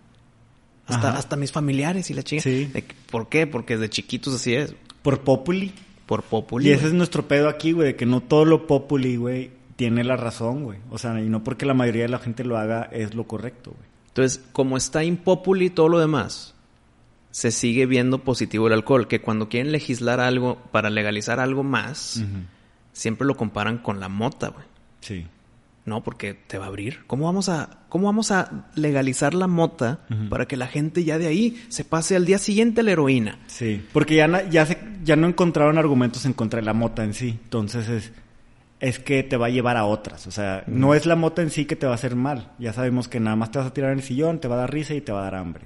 [0.87, 2.43] Hasta, hasta mis familiares y la chica.
[2.43, 2.71] Sí.
[3.11, 3.47] ¿Por qué?
[3.47, 4.75] Porque de chiquitos así es.
[5.01, 5.73] Por populi.
[6.05, 6.69] Por populi.
[6.69, 10.03] Y ese es nuestro pedo aquí, güey, de que no todo lo populi, güey, tiene
[10.05, 10.79] la razón, güey.
[10.91, 13.73] O sea, y no porque la mayoría de la gente lo haga es lo correcto,
[13.73, 13.89] güey.
[14.09, 16.55] Entonces, como está impopuli todo lo demás,
[17.31, 22.25] se sigue viendo positivo el alcohol, que cuando quieren legislar algo para legalizar algo más,
[22.95, 24.65] siempre lo comparan con la mota, güey.
[25.01, 25.27] Sí.
[25.85, 27.05] No, porque te va a abrir.
[27.07, 30.01] ¿Cómo vamos a, cómo vamos a legalizar la mota
[30.31, 33.39] para que la gente ya de ahí se pase al día siguiente a la heroína?
[33.49, 37.13] Sí, porque ya, ya, se, ya no encontraron argumentos en contra de la mota en
[37.13, 37.39] sí.
[37.45, 38.13] Entonces es,
[38.81, 40.27] es que te va a llevar a otras.
[40.27, 42.53] O sea, no es la mota en sí que te va a hacer mal.
[42.59, 44.59] Ya sabemos que nada más te vas a tirar en el sillón, te va a
[44.59, 45.65] dar risa y te va a dar hambre.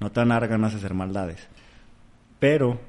[0.00, 1.48] No te van a dar ganas de hacer maldades.
[2.38, 2.80] Pero,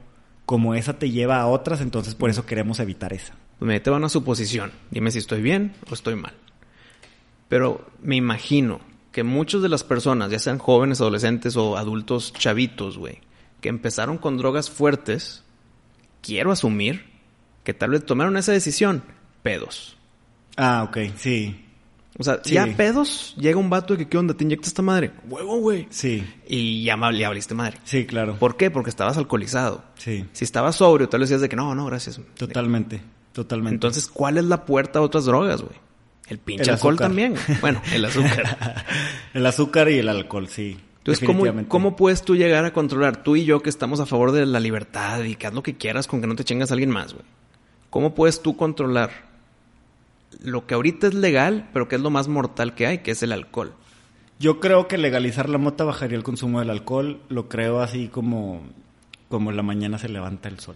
[0.45, 3.33] como esa te lleva a otras, entonces por eso queremos evitar esa.
[3.59, 4.71] Pues me te va una suposición.
[4.91, 6.33] Dime si estoy bien o estoy mal.
[7.49, 8.79] Pero me imagino
[9.11, 13.19] que muchas de las personas, ya sean jóvenes, adolescentes o adultos chavitos, güey,
[13.61, 15.43] que empezaron con drogas fuertes,
[16.21, 17.05] quiero asumir
[17.63, 19.03] que tal vez tomaron esa decisión
[19.47, 19.97] pedos.
[20.57, 21.63] Ah, ok, sí.
[22.19, 24.33] O sea, ya pedos, llega un vato y que, ¿qué onda?
[24.33, 25.11] ¿Te inyecta esta madre?
[25.29, 25.87] Huevo, güey.
[25.91, 26.25] Sí.
[26.47, 27.77] Y ya me abriste madre.
[27.83, 28.37] Sí, claro.
[28.39, 28.71] ¿Por qué?
[28.71, 29.83] Porque estabas alcoholizado.
[29.95, 30.25] Sí.
[30.33, 32.19] Si estabas sobrio, tal vez decías de que no, no, gracias.
[32.35, 33.01] Totalmente,
[33.33, 33.75] totalmente.
[33.75, 35.75] Entonces, ¿cuál es la puerta a otras drogas, güey?
[36.27, 37.35] El pinche alcohol también.
[37.61, 38.83] Bueno, el azúcar.
[39.33, 40.77] el azúcar y el alcohol, sí.
[40.97, 43.23] Entonces, ¿cómo, ¿cómo puedes tú llegar a controlar?
[43.23, 45.77] Tú y yo que estamos a favor de la libertad y que haz lo que
[45.77, 47.25] quieras con que no te chingas a alguien más, güey.
[47.89, 49.26] ¿Cómo puedes tú controlar
[50.43, 53.23] lo que ahorita es legal, pero que es lo más mortal que hay, que es
[53.23, 53.73] el alcohol.
[54.39, 57.19] Yo creo que legalizar la mota bajaría el consumo del alcohol.
[57.29, 58.61] Lo creo así como,
[59.29, 60.75] como en la mañana se levanta el sol.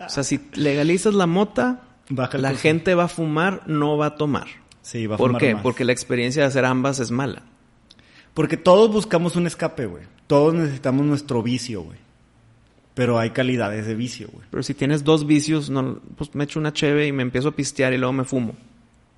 [0.00, 4.46] o sea, si legalizas la mota, la gente va a fumar, no va a tomar.
[4.80, 5.56] Sí, va a ¿Por qué?
[5.56, 7.42] Porque la experiencia de hacer ambas es mala.
[8.34, 10.04] Porque todos buscamos un escape, güey.
[10.26, 11.98] Todos necesitamos nuestro vicio, güey.
[12.94, 14.44] Pero hay calidades de vicio, güey.
[14.50, 17.56] Pero si tienes dos vicios, no, pues me echo una cheve y me empiezo a
[17.56, 18.54] pistear y luego me fumo.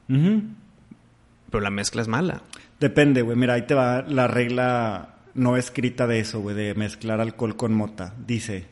[0.06, 2.42] Pero la mezcla es mala.
[2.78, 3.36] Depende, güey.
[3.36, 7.74] Mira, ahí te va la regla no escrita de eso, güey, de mezclar alcohol con
[7.74, 8.14] mota.
[8.26, 8.66] Dice,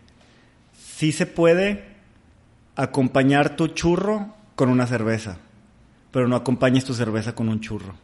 [0.73, 1.85] sí se puede
[2.77, 5.39] acompañar tu churro con una cerveza,
[6.11, 7.95] pero no acompañes tu cerveza con un churro.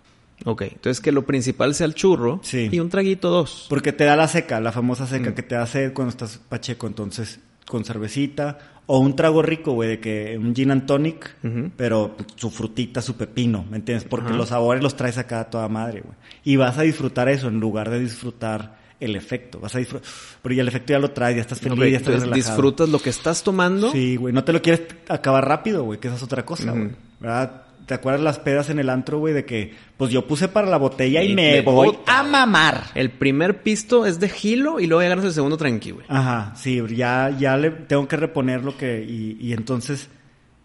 [0.45, 3.67] Ok, entonces que lo principal sea el churro y un traguito dos.
[3.69, 5.35] Porque te da la seca, la famosa seca mm.
[5.35, 8.59] que te hace cuando estás pacheco, entonces con cervecita
[8.91, 11.37] o un trago rico, güey, de que un gin and tonic,
[11.77, 14.09] pero su frutita, su pepino, ¿me entiendes?
[14.09, 16.17] Porque los sabores los traes acá a toda madre, güey.
[16.43, 19.61] Y vas a disfrutar eso en lugar de disfrutar el efecto.
[19.61, 20.09] Vas a disfrutar.
[20.41, 22.35] Pero ya el efecto ya lo traes, ya estás feliz, ya estás relajado.
[22.35, 23.93] disfrutas lo que estás tomando.
[23.93, 24.33] Sí, güey.
[24.33, 26.93] No te lo quieres acabar rápido, güey, que esa es otra cosa, güey.
[27.21, 27.65] ¿Verdad?
[27.89, 29.33] ¿Te acuerdas las pedas en el antro, güey?
[29.33, 32.85] De que, pues yo puse para la botella y, me voy a mamar.
[32.95, 36.07] El primer pisto es de gilo y luego ya ganas el segundo tranqui, güey.
[36.11, 39.03] Ajá, sí, ya, ya le tengo que reponer lo que.
[39.03, 40.11] Y, y entonces,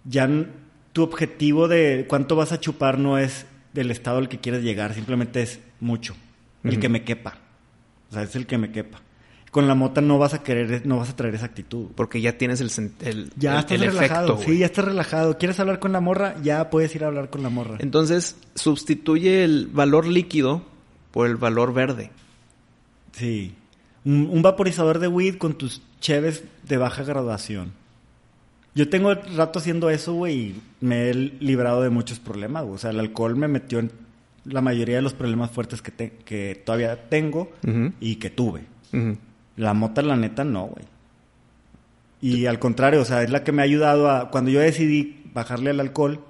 [0.04, 0.30] ya
[0.92, 4.94] tu objetivo de cuánto vas a chupar no es del estado al que quieres llegar,
[4.94, 6.18] simplemente es mucho.
[6.66, 7.38] El que me quepa.
[8.10, 9.02] O sea, es el que me quepa
[9.54, 11.90] con la mota no vas a querer, no vas a traer esa actitud.
[11.94, 15.38] Porque ya tienes el, el Ya estás relajado, sí, ya estás relajado.
[15.38, 16.36] ¿Quieres hablar con la morra?
[16.42, 17.78] Ya puedes ir a hablar con la morra.
[17.80, 20.64] Entonces, sustituye el valor líquido
[21.12, 22.10] por el valor verde.
[23.12, 23.54] Sí.
[24.04, 27.74] Un, vaporizador de weed con tus cheves de baja graduación.
[28.74, 32.90] Yo tengo rato haciendo eso, güey, y me he librado de muchos problemas, O sea,
[32.90, 33.92] el alcohol me metió en
[34.46, 37.52] la mayoría de los problemas fuertes que, que todavía tengo
[38.00, 38.64] y que tuve.
[39.56, 40.86] La mota, la neta, no, güey.
[42.22, 44.32] Y al contrario, o sea, es la que me ha ayudado a...
[44.32, 46.22] Cuando yo decidí bajarle al alcohol,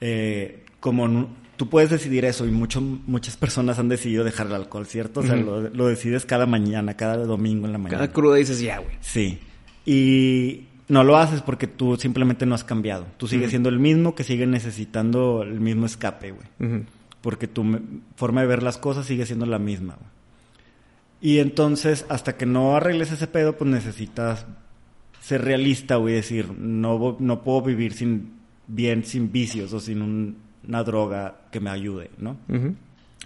[0.00, 4.86] eh, como tú puedes decidir eso y mucho, muchas personas han decidido dejar el alcohol,
[4.86, 5.20] ¿cierto?
[5.20, 7.98] O sea, lo, decides cada mañana, cada domingo en la mañana.
[7.98, 8.96] Cada cruda dices ya, güey.
[9.00, 9.38] Sí.
[9.84, 13.06] Y no lo haces porque tú simplemente no has cambiado.
[13.16, 16.84] Tú sigues siendo el mismo que sigue necesitando el mismo escape, güey.
[17.20, 17.80] Porque tu
[18.14, 20.15] forma de ver las cosas sigue siendo la misma, güey.
[21.26, 24.46] Y entonces, hasta que no arregles ese pedo, pues necesitas
[25.20, 28.34] ser realista, güey, decir, no, no puedo vivir sin
[28.68, 30.36] bien, sin vicios o sin
[30.68, 32.36] una droga que me ayude, ¿no?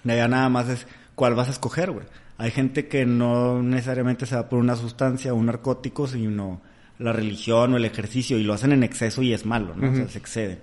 [0.02, 2.06] Ya nada más es cuál vas a escoger, güey.
[2.38, 6.62] Hay gente que no necesariamente se va por una sustancia o un narcótico, sino
[6.98, 9.92] la religión o el ejercicio, y lo hacen en exceso y es malo, ¿no?
[9.92, 10.60] O sea, se exceden.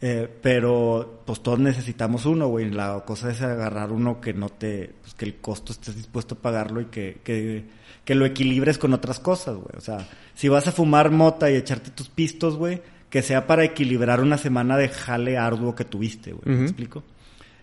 [0.00, 2.70] Eh, pero pues todos necesitamos uno, güey.
[2.70, 6.38] La cosa es agarrar uno que no te, pues, que el costo estés dispuesto a
[6.38, 7.64] pagarlo y que, que,
[8.04, 9.76] que lo equilibres con otras cosas, güey.
[9.76, 12.80] O sea, si vas a fumar mota y echarte tus pistos, güey,
[13.10, 16.56] que sea para equilibrar una semana de jale arduo que tuviste, güey.
[16.56, 17.02] ¿Me explico?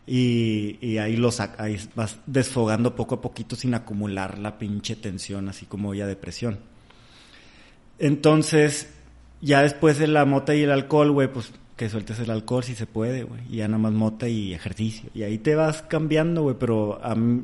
[0.08, 5.50] Y, y ahí, los, ahí vas desfogando poco a poquito sin acumular la pinche tensión,
[5.50, 6.60] así como ya depresión.
[7.98, 8.94] Entonces,
[9.42, 12.76] ya después de la mota y el alcohol, güey, pues que sueltes el alcohol si
[12.76, 13.42] se puede, güey.
[13.50, 15.10] Y ya nada más mota y ejercicio.
[15.14, 16.56] Y ahí te vas cambiando, güey.
[16.60, 17.00] Pero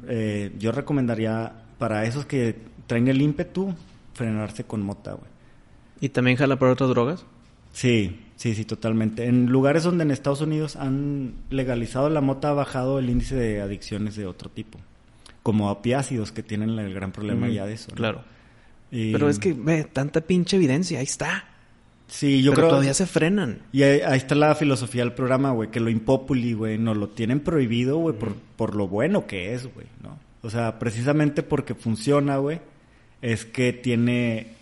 [0.08, 2.56] eh, yo recomendaría para esos que
[2.88, 3.74] traen el ímpetu,
[4.14, 5.30] frenarse con mota, güey.
[6.00, 7.26] ¿Y también jala por otras drogas?
[7.74, 9.26] Sí, sí, sí, totalmente.
[9.26, 13.62] En lugares donde en Estados Unidos han legalizado la mota, ha bajado el índice de
[13.62, 14.80] adicciones de otro tipo.
[15.44, 17.92] Como opiácidos, que tienen el gran problema ya de eso.
[17.94, 18.24] Claro.
[18.90, 21.46] Pero es que, ve, tanta pinche evidencia, ahí está.
[22.12, 22.70] Sí, yo Pero creo.
[22.72, 23.60] todavía se frenan.
[23.72, 27.40] Y ahí, está la filosofía del programa, güey, que lo impopuli, güey, no lo tienen
[27.40, 30.20] prohibido, güey, por, por lo bueno que es, güey, ¿no?
[30.42, 32.60] O sea, precisamente porque funciona, güey,
[33.22, 34.56] es que tiene,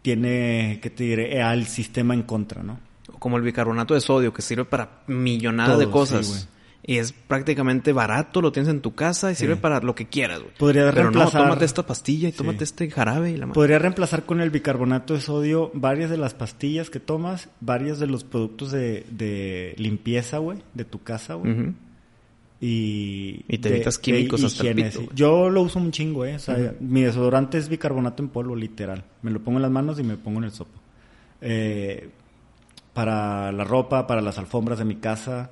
[0.00, 1.42] tiene, ¿qué te diré?
[1.42, 2.80] Al sistema en contra, ¿no?
[3.18, 6.48] Como el bicarbonato de sodio, que sirve para millonadas de cosas.
[6.88, 10.38] Y es prácticamente barato, lo tienes en tu casa y sirve para lo que quieras,
[10.38, 10.52] güey.
[10.56, 11.40] Podría Pero reemplazar...
[11.40, 15.14] no, tómate esta pastilla y tómate este jarabe y la Podría reemplazar con el bicarbonato
[15.14, 20.38] de sodio varias de las pastillas que tomas, varios de los productos de, de limpieza,
[20.38, 21.74] güey, de tu casa, güey.
[22.60, 26.36] Y, y te evitas químicos hasta el pito, Yo lo uso un chingo, eh.
[26.36, 29.04] O sea, mi desodorante es bicarbonato en polvo, literal.
[29.22, 30.78] Me lo pongo en las manos y me pongo en el sopo.
[31.40, 32.10] Eh,
[32.94, 35.50] para la ropa, para las alfombras de mi casa,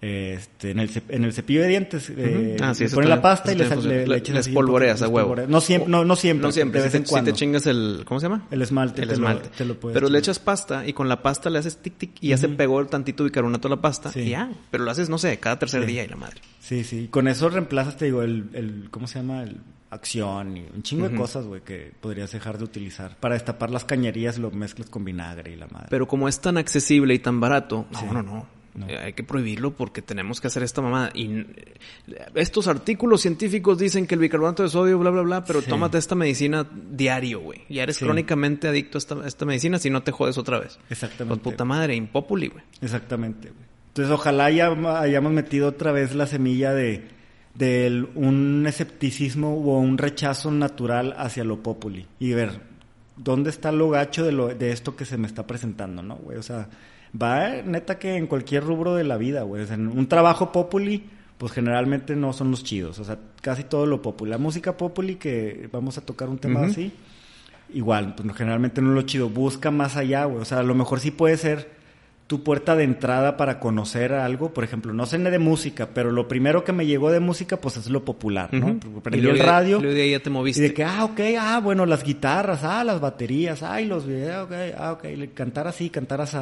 [0.00, 3.56] este, en, el, en el cepillo de dientes, eh, ah, sí, pones la pasta y
[3.56, 5.34] le, le, le, les polvoreas a huevo.
[5.48, 6.46] No siempre, no, no siempre.
[6.46, 6.80] No siempre.
[6.80, 7.30] De vez si, en cuando.
[7.30, 8.46] Si te chingas el, ¿cómo se llama?
[8.52, 9.02] El esmalte.
[9.02, 9.48] El esmalte.
[9.48, 11.98] Lo, te lo puedes pero le echas pasta y con la pasta le haces tic
[11.98, 14.20] tic y ya se pegó el tantito bicarbonato a la pasta sí.
[14.20, 14.52] y ya.
[14.70, 15.88] Pero lo haces, no sé, cada tercer sí.
[15.88, 16.40] día y la madre.
[16.60, 17.08] Sí, sí.
[17.10, 19.42] Con eso reemplazas, te digo, el, el ¿cómo se llama?
[19.42, 19.56] El
[19.90, 23.16] acción y un chingo de cosas, güey, que podrías dejar de utilizar.
[23.16, 25.86] Para destapar las cañerías lo mezclas con vinagre y la madre.
[25.90, 28.57] Pero como es tan accesible y tan barato, no, no, no.
[28.78, 28.86] No.
[28.86, 31.10] Hay que prohibirlo porque tenemos que hacer esta mamada.
[31.14, 31.44] Y
[32.34, 35.68] estos artículos científicos dicen que el bicarbonato de sodio, bla, bla, bla, pero sí.
[35.68, 37.64] tómate esta medicina diario, güey.
[37.68, 38.04] Ya eres sí.
[38.04, 40.78] crónicamente adicto a esta, a esta, medicina si no te jodes otra vez.
[40.90, 41.40] Exactamente.
[41.42, 42.62] Pues puta madre, impopuli, güey.
[42.80, 43.68] Exactamente, güey.
[43.88, 44.68] Entonces, ojalá ya
[45.00, 47.08] hayamos metido otra vez la semilla de,
[47.54, 52.06] de un escepticismo o un rechazo natural hacia lo populi.
[52.20, 52.60] Y ver,
[53.16, 56.38] ¿dónde está lo gacho de, lo, de esto que se me está presentando, no, güey?
[56.38, 56.68] O sea
[57.20, 59.62] va neta que en cualquier rubro de la vida, güey.
[59.62, 61.04] O sea, en un trabajo populi,
[61.38, 62.98] pues generalmente no son los chidos.
[62.98, 64.30] O sea, casi todo lo populi.
[64.30, 66.70] La música populi, que vamos a tocar un tema uh -huh.
[66.70, 66.92] así,
[67.72, 69.28] igual, pues generalmente no es lo chido.
[69.28, 70.42] Busca más allá, güey.
[70.42, 71.78] O sea, a lo mejor sí puede ser
[72.26, 74.52] tu puerta de entrada para conocer algo.
[74.52, 77.78] Por ejemplo, no sé de música, pero lo primero que me llegó de música, pues
[77.78, 78.66] es lo popular, ¿no?
[78.66, 79.00] Uh -huh.
[79.00, 79.80] Prendí el radio.
[79.80, 80.60] Y de ahí ya te moviste.
[80.60, 84.44] Y de que, ah, ok, ah, bueno, las guitarras, ah, las baterías, ay, los videos,
[84.44, 85.04] ok, ah, ok.
[85.32, 86.36] Cantar así, cantar así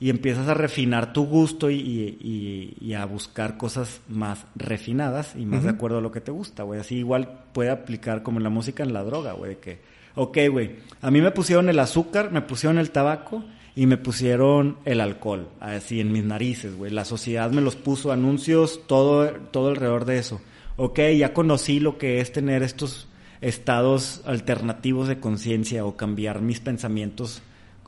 [0.00, 5.44] y empiezas a refinar tu gusto y, y, y, a buscar cosas más refinadas y
[5.44, 5.64] más uh -huh.
[5.66, 6.80] de acuerdo a lo que te gusta, güey.
[6.80, 9.60] Así igual puede aplicar como en la música, en la droga, güey.
[9.60, 9.80] Que,
[10.14, 13.44] ok, güey, a mí me pusieron el azúcar, me pusieron el tabaco
[13.76, 16.90] y me pusieron el alcohol, así en mis narices, güey.
[16.90, 20.40] La sociedad me los puso, anuncios, todo, todo alrededor de eso.
[20.76, 23.06] Ok, ya conocí lo que es tener estos
[23.42, 27.42] estados alternativos de conciencia o cambiar mis pensamientos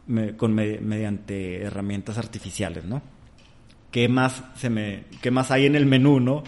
[0.06, 3.02] me, con me, mediante herramientas artificiales, ¿no?
[3.90, 6.44] ¿Qué más se me, qué más hay en el menú, no?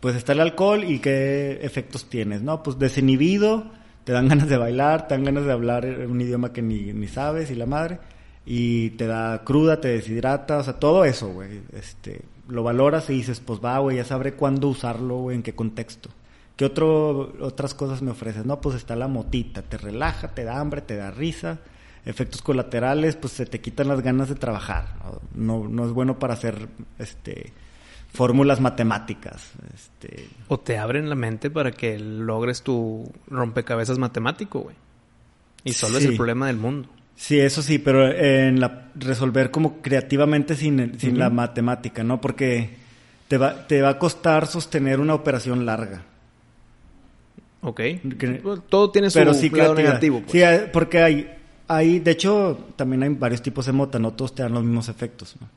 [0.00, 2.62] Pues está el alcohol y qué efectos tienes, ¿no?
[2.62, 3.72] Pues desinhibido,
[4.04, 7.08] te dan ganas de bailar, te dan ganas de hablar un idioma que ni, ni
[7.08, 7.98] sabes y la madre,
[8.46, 13.14] y te da cruda, te deshidrata, o sea, todo eso, güey, este, lo valoras y
[13.14, 16.10] dices, pues va, güey, ya sabré cuándo usarlo, güey, en qué contexto.
[16.56, 18.46] ¿Qué otro, otras cosas me ofreces?
[18.46, 21.58] No, pues está la motita, te relaja, te da hambre, te da risa,
[22.06, 24.96] efectos colaterales, pues se te quitan las ganas de trabajar.
[25.34, 27.52] No, no, no es bueno para hacer este
[28.12, 29.50] fórmulas matemáticas.
[29.74, 30.28] Este...
[30.48, 34.76] O te abren la mente para que logres tu rompecabezas matemático, güey.
[35.64, 36.04] Y solo sí.
[36.04, 36.88] es el problema del mundo.
[37.16, 41.18] Sí, eso sí, pero en la resolver como creativamente sin, sin uh -huh.
[41.18, 42.20] la matemática, ¿no?
[42.20, 42.70] Porque
[43.28, 46.02] te va, te va a costar sostener una operación larga.
[47.62, 47.76] Ok.
[48.18, 50.20] Que, Todo tiene su pero sí lado negativo.
[50.20, 50.32] Pues.
[50.32, 51.34] Sí, porque hay,
[51.68, 54.88] hay, de hecho, también hay varios tipos de mota, no todos te dan los mismos
[54.88, 55.36] efectos.
[55.40, 55.48] ¿no?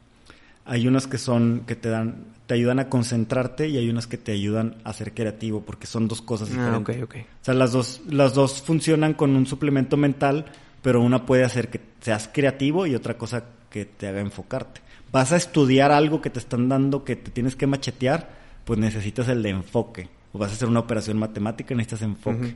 [0.66, 4.18] Hay unas que son, que te dan, te ayudan a concentrarte y hay unas que
[4.18, 6.98] te ayudan a ser creativo, porque son dos cosas diferentes.
[6.98, 7.16] Ah, ok, ok.
[7.42, 10.46] O sea, las dos, las dos funcionan con un suplemento mental,
[10.82, 14.82] pero una puede hacer que seas creativo y otra cosa que te haga enfocarte.
[15.12, 18.30] vas a estudiar algo que te están dando que te tienes que machetear,
[18.66, 20.10] pues necesitas el de enfoque.
[20.34, 22.56] O vas a hacer una operación matemática, necesitas enfoque.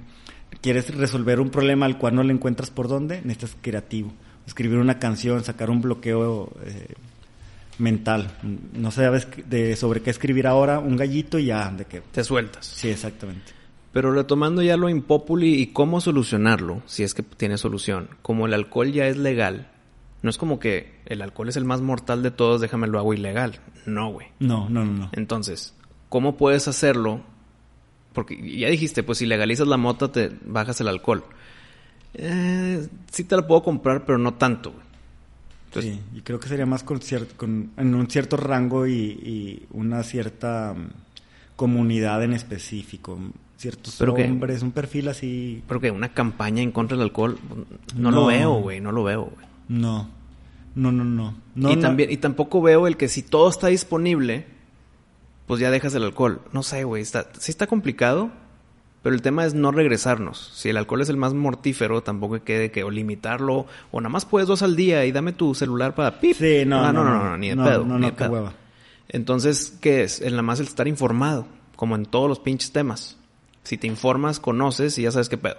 [0.62, 4.14] Quieres resolver un problema al cual no le encuentras por dónde, necesitas creativo.
[4.46, 6.94] Escribir una canción, sacar un bloqueo eh,
[7.80, 8.32] mental.
[8.74, 12.02] No sabes de sobre qué escribir ahora, un gallito y ya, de que...
[12.02, 12.66] Te sueltas.
[12.66, 13.54] Sí, exactamente.
[13.92, 18.54] Pero retomando ya lo impopuli y cómo solucionarlo, si es que tiene solución, como el
[18.54, 19.68] alcohol ya es legal,
[20.22, 23.14] no es como que el alcohol es el más mortal de todos, déjame lo hago
[23.14, 23.60] ilegal.
[23.86, 24.28] No, güey.
[24.40, 25.10] No, no, no, no.
[25.14, 25.76] Entonces,
[26.10, 27.22] ¿cómo puedes hacerlo?
[28.14, 31.24] Porque ya dijiste, pues si legalizas la mota, te bajas el alcohol.
[32.14, 35.84] Eh, sí te la puedo comprar, pero no tanto, güey.
[35.86, 37.00] sí, y creo que sería más con,
[37.38, 40.90] con en un cierto rango y, una cierta mm,
[41.56, 43.18] comunidad en específico
[43.62, 45.64] ciertos pero hombres, un perfil así.
[45.68, 47.38] Pero que una campaña en contra del alcohol,
[47.96, 49.48] no, lo veo, güey, no lo veo, güey.
[49.70, 50.10] No,
[50.76, 51.72] no, no, no.
[51.72, 54.46] y, También, y tampoco veo el que si todo está disponible,
[55.52, 56.40] pues ya dejas el alcohol.
[56.54, 58.32] No sé, güey, está, sí está complicado,
[59.04, 60.50] pero el tema es no regresarnos.
[60.56, 64.24] Si el alcohol es el más mortífero, tampoco quede que o limitarlo, o nada más
[64.24, 66.38] puedes dos al día y dame tu celular para pip.
[66.38, 67.84] Sí, no, ah, no, no, no, ni de pedo.
[67.84, 68.54] No, no, qué hueva.
[69.10, 70.22] Entonces, ¿qué es?
[70.22, 71.46] El nada más el estar informado,
[71.76, 73.18] como en todos los pinches temas.
[73.64, 75.58] Si te informas, conoces y ya sabes qué pedo.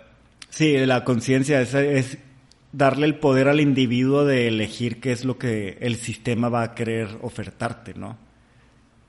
[0.49, 2.17] Sí, la conciencia es,
[2.73, 6.75] darle el poder al individuo de elegir qué es lo que el sistema va a
[6.75, 8.32] querer ofertarte, ¿no?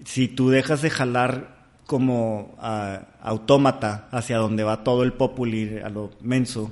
[0.05, 2.55] Si tú dejas de jalar como
[3.21, 6.71] autómata hacia donde va todo el populi a lo menso,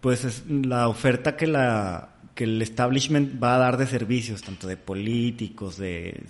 [0.00, 4.68] pues es la oferta que la que el establishment va a dar de servicios, tanto
[4.68, 6.22] de políticos, de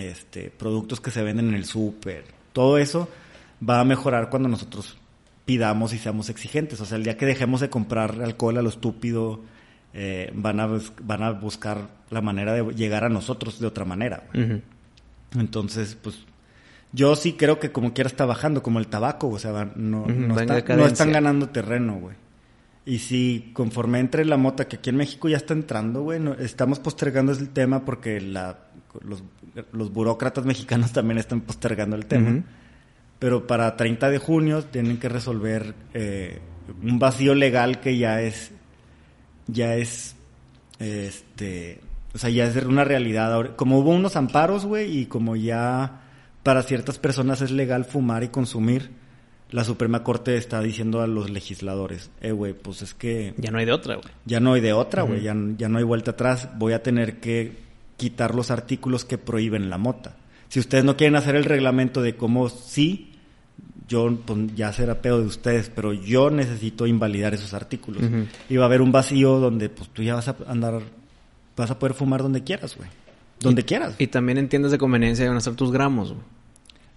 [0.00, 3.08] este, productos que se venden en el súper, todo eso
[3.68, 4.96] va a mejorar cuando nosotros
[5.44, 6.80] pidamos y seamos exigentes.
[6.80, 9.40] O sea, el día que dejemos de comprar alcohol a lo estúpido,
[9.92, 10.68] eh, van, a,
[11.02, 14.24] van a buscar la manera de llegar a nosotros de otra manera.
[15.36, 16.24] Entonces, pues
[16.92, 20.86] yo sí creo que como quiera está bajando, como el tabaco, o sea, no, no,
[20.86, 22.16] están ganando terreno, güey.
[22.84, 26.80] Y si conforme entre la mota, que aquí en México ya está entrando, güey, estamos
[26.80, 28.58] postergando el tema porque la,
[29.02, 29.22] los,
[29.72, 32.42] los burócratas mexicanos también están postergando el tema.
[33.18, 36.40] Pero para 30 de junio tienen que resolver eh,
[36.82, 38.50] un vacío legal que ya es,
[39.46, 40.16] ya es,
[40.78, 41.80] este,
[42.14, 43.54] o sea, ya es una realidad.
[43.56, 46.02] Como hubo unos amparos, güey, y como ya
[46.42, 48.90] para ciertas personas es legal fumar y consumir,
[49.50, 53.34] la Suprema Corte está diciendo a los legisladores, eh, güey, pues es que...
[53.36, 54.08] Ya no hay de otra, güey.
[54.24, 57.20] Ya no hay de otra, güey, ya, ya no hay vuelta atrás, voy a tener
[57.20, 57.56] que
[57.96, 60.16] quitar los artículos que prohíben la mota.
[60.48, 63.10] Si ustedes no quieren hacer el reglamento de cómo sí
[63.90, 68.02] yo pues, ya será pedo de ustedes, pero yo necesito invalidar esos artículos.
[68.48, 70.80] Y va a haber un vacío donde pues tú ya vas a andar,
[71.60, 72.88] vas a poder fumar donde quieras, güey.
[73.38, 73.94] Donde quieras.
[73.98, 76.24] Y también entiendes de conveniencia de van a ser tus gramos, güey.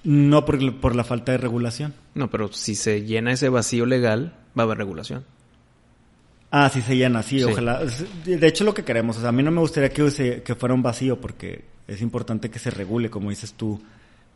[0.04, 1.94] No por, por la falta de regulación.
[2.14, 5.24] No, pero si se llena ese vacío legal, va a haber regulación.
[6.52, 7.82] Ah, sí se llena, sí, ojalá.
[8.26, 10.76] De hecho, lo que queremos, o sea, a mí no me gustaría que, que fuera
[10.76, 13.82] un vacío porque es importante que se regule, como dices tú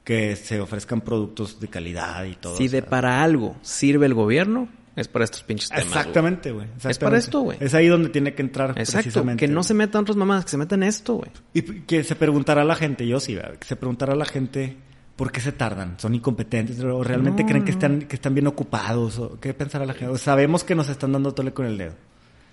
[0.04, 2.56] que se ofrezcan productos de calidad y todo.
[2.56, 5.86] Si de para algo sirve el gobierno, es para estos pinches temas.
[5.86, 6.68] Exactamente, güey.
[6.84, 7.58] Es para esto, güey.
[7.62, 10.58] Es ahí donde tiene que entrar Exacto, Que no se metan otras mamás, que se
[10.58, 11.30] metan esto, güey.
[11.54, 14.76] Y que se preguntará a la gente, yo sí, que se preguntará a la gente
[15.16, 16.00] por qué se tardan.
[16.00, 16.80] ¿Son incompetentes?
[16.84, 19.20] ¿O realmente creen que están, que están bien ocupados?
[19.20, 20.18] ¿O qué pensará la gente?
[20.18, 21.94] sabemos que nos están dando tole con el dedo.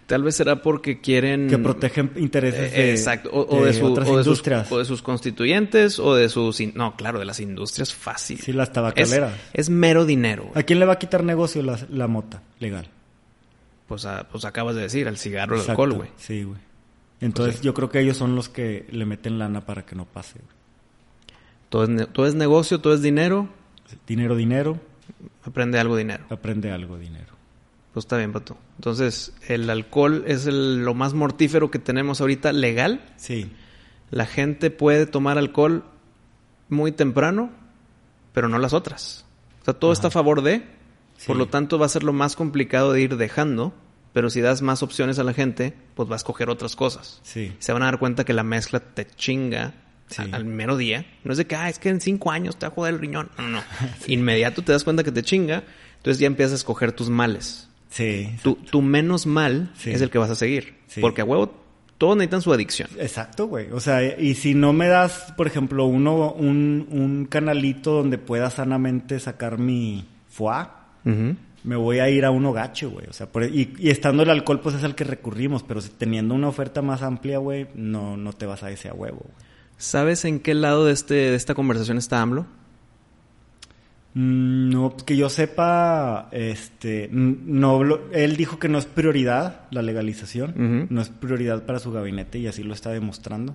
[0.06, 1.48] Tal vez será porque quieren...
[1.48, 3.30] Que protegen intereses de, Exacto.
[3.32, 4.70] O, de, su, otras industrias.
[4.70, 6.60] o de sus constituyentes o de sus...
[6.74, 8.38] No, claro, de las industrias fácil.
[8.38, 9.32] Sí, las tabacaleras.
[9.54, 10.50] Es, mero dinero.
[10.54, 12.88] ¿A quién le va a quitar negocio la, mota legal?
[13.88, 16.10] Pues, pues acabas de decir, al cigarro, al alcohol, güey.
[16.16, 16.58] Sí, güey.
[17.20, 20.40] Entonces yo creo que ellos son los que le meten lana para que no pase.
[21.70, 23.48] Todo es, todo es negocio, todo es dinero.
[24.06, 24.78] Dinero, dinero.
[25.44, 26.24] Aprende algo dinero.
[26.28, 27.33] Aprende algo dinero.
[27.94, 28.58] Pues está bien, Pato.
[28.74, 33.14] Entonces, el alcohol es lo más mortífero que tenemos ahorita legal.
[33.16, 33.52] Sí.
[34.10, 35.84] La gente puede tomar alcohol
[36.68, 37.52] muy temprano,
[38.32, 39.24] pero no las otras.
[39.62, 40.66] O sea, todo está a favor de.
[41.24, 43.72] Por lo tanto, va a ser lo más complicado de ir dejando.
[44.12, 47.20] Pero si das más opciones a la gente, pues va a escoger otras cosas.
[47.22, 47.54] Sí.
[47.60, 49.74] Se van a dar cuenta que la mezcla te chinga
[50.18, 51.06] al, mero día.
[51.22, 53.00] No es de que, ah, es que en cinco años te va a joder el
[53.00, 53.30] riñón.
[53.38, 53.62] No, no.
[54.08, 55.62] Inmediato te das cuenta que te chinga.
[55.98, 57.68] Entonces ya empiezas a escoger tus males.
[57.94, 58.28] Sí.
[58.42, 60.74] Tu, menos mal es el que vas a seguir.
[61.00, 61.54] Porque a huevo
[61.96, 62.88] todos necesitan su adicción.
[62.98, 63.70] Exacto, güey.
[63.70, 68.50] O sea, y si no me das, por ejemplo, uno, un, un canalito donde pueda
[68.50, 70.66] sanamente sacar mi foie,
[71.62, 73.06] me voy a ir a uno gacho, güey.
[73.06, 76.82] O sea, y, estando el alcohol, pues es al que recurrimos, pero teniendo una oferta
[76.82, 79.24] más amplia, güey, no, no te vas a ese a huevo.
[79.76, 82.46] ¿Sabes en qué lado de, este, de esta conversación está AMLO?
[84.14, 90.86] Mm, no, que yo sepa, este, no, él dijo que no es prioridad la legalización,
[90.88, 93.54] no es prioridad para su gabinete y así lo está demostrando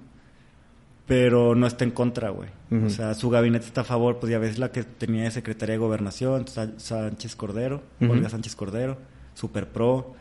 [1.09, 2.49] pero no está en contra, güey.
[2.85, 5.73] O sea, su gabinete está a favor, pues ya ves la que tenía de secretaria
[5.73, 8.95] de gobernación, Sánchez Cordero, Olga Sánchez Cordero,
[9.33, 10.13] super pro.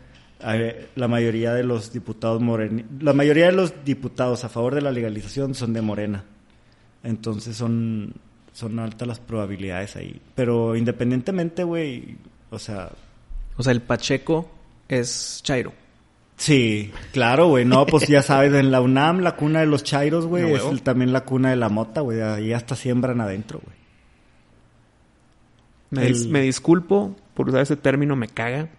[0.96, 4.90] La mayoría de los diputados moren, la mayoría de los diputados a favor de la
[4.90, 6.24] legalización son de Morena.
[7.02, 8.14] Entonces son
[8.58, 12.16] son altas las probabilidades ahí, pero independientemente, güey,
[12.50, 12.90] o sea,
[13.56, 14.50] o sea, el Pacheco
[14.88, 15.72] es Chairo.
[16.34, 17.64] Sí, claro, güey.
[17.64, 21.12] No, pues ya sabes, en la UNAM, la cuna de los chairos, güey, es también
[21.12, 22.20] la cuna de la mota, güey.
[22.20, 23.78] Ahí hasta siembran adentro, güey.
[26.28, 28.70] Me, disculpo por usar ese término, me caga.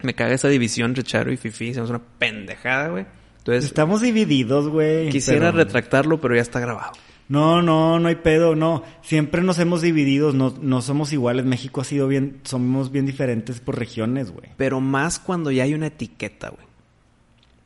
[0.00, 1.68] Me caga esa división entre chairo y fifi.
[1.68, 3.04] Es una pendejada, güey.
[3.38, 5.10] Entonces, Estamos divididos, güey.
[5.10, 6.92] Quisiera retractarlo, pero ya está grabado.
[7.30, 8.82] No, no, no hay pedo, no.
[9.02, 11.44] Siempre nos hemos dividido, no, no somos iguales.
[11.44, 14.48] México ha sido bien, somos bien diferentes por regiones, güey.
[14.56, 16.66] Pero más cuando ya hay una etiqueta, güey.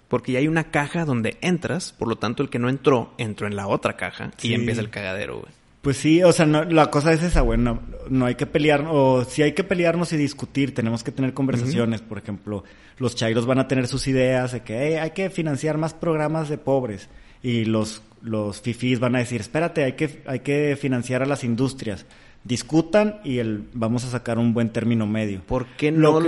[0.08, 3.46] Porque ya hay una caja donde entras, por lo tanto el que no entró, entró
[3.46, 5.52] en la otra caja y empieza el cagadero, güey.
[5.80, 7.80] Pues sí, o sea, la cosa es esa, güey, no,
[8.26, 12.18] hay que pelear, o si hay que pelearnos y discutir, tenemos que tener conversaciones, por
[12.18, 12.64] ejemplo,
[12.98, 16.56] los chairos van a tener sus ideas de que hay que financiar más programas de
[16.58, 17.08] pobres
[17.45, 21.45] y los, los fifís van a decir, espérate, hay que, hay que financiar a las
[21.45, 22.05] industrias
[22.42, 25.40] discutan y el, vamos a sacar un buen término medio.
[25.47, 26.20] ¿Por qué no?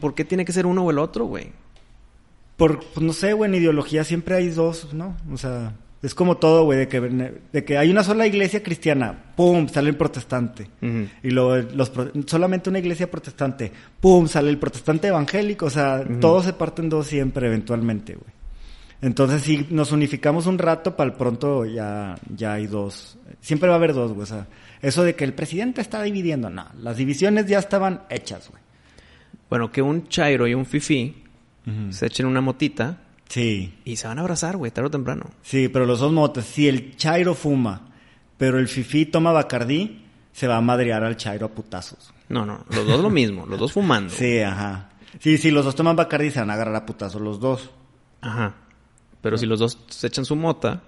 [0.00, 1.50] por, qué tiene que ser uno o el otro, güey?
[2.56, 5.16] por, pues no sé, güey, en ideología siempre hay dos, ¿no?
[5.32, 5.72] O sea,
[6.02, 9.68] es como todo, güey, de que, de que hay una sola iglesia cristiana, ¡pum!
[9.68, 10.68] sale el protestante.
[11.22, 11.90] Y luego los,
[12.26, 14.28] solamente una iglesia protestante, ¡pum!
[14.28, 15.66] sale el protestante evangélico.
[15.66, 18.43] O sea, todos se parten dos siempre, eventualmente, güey.
[19.04, 23.18] Entonces, si nos unificamos un rato, para el pronto ya, ya hay dos.
[23.42, 24.22] Siempre va a haber dos, güey.
[24.22, 24.46] O sea,
[24.80, 26.64] eso de que el presidente está dividiendo, no.
[26.80, 28.62] Las divisiones ya estaban hechas, güey.
[29.50, 31.22] Bueno, que un chairo y un fifi
[31.90, 33.02] se echen una motita.
[33.28, 33.74] Sí.
[33.84, 35.26] Y se van a abrazar, güey, tarde o temprano.
[35.42, 36.46] Sí, pero los dos motas.
[36.46, 37.82] Si el Chairo fuma,
[38.38, 40.02] pero el Fifi toma Bacardí,
[40.32, 42.14] se va a madrear al Chairo a putazos.
[42.30, 44.14] No, no, los dos lo mismo, los dos fumando.
[44.16, 44.88] Sí, ajá.
[45.20, 47.70] Sí, si los dos toman Bacardí, se van a agarrar a putazos los dos.
[48.22, 48.54] Ajá.
[49.24, 50.82] Pero si los dos se echan su mota,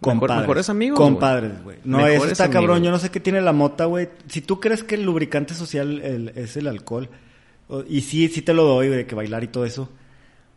[0.00, 0.98] Compadres, mejores amigos.
[0.98, 1.76] Compadres, güey.
[1.84, 2.82] No, eso está cabrón.
[2.82, 4.08] Yo no sé qué tiene la mota, güey.
[4.26, 7.08] Si tú crees que el lubricante social es el alcohol,
[7.88, 9.88] y sí, sí te lo doy, de que bailar y todo eso.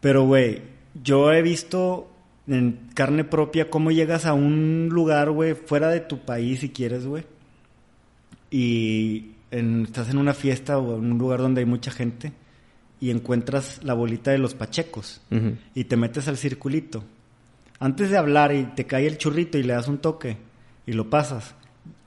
[0.02, 0.64] Pero, güey,
[1.04, 2.10] yo he visto
[2.48, 7.06] en carne propia cómo llegas a un lugar, güey, fuera de tu país si quieres,
[7.06, 7.26] güey.
[8.50, 12.34] Y estás en una fiesta o en un lugar donde hay mucha gente
[13.04, 15.20] y encuentras la bolita de los pachecos
[15.76, 17.04] y te metes al circulito.
[17.78, 20.38] Antes de hablar y te cae el churrito y le das un toque
[20.88, 21.54] y lo pasas.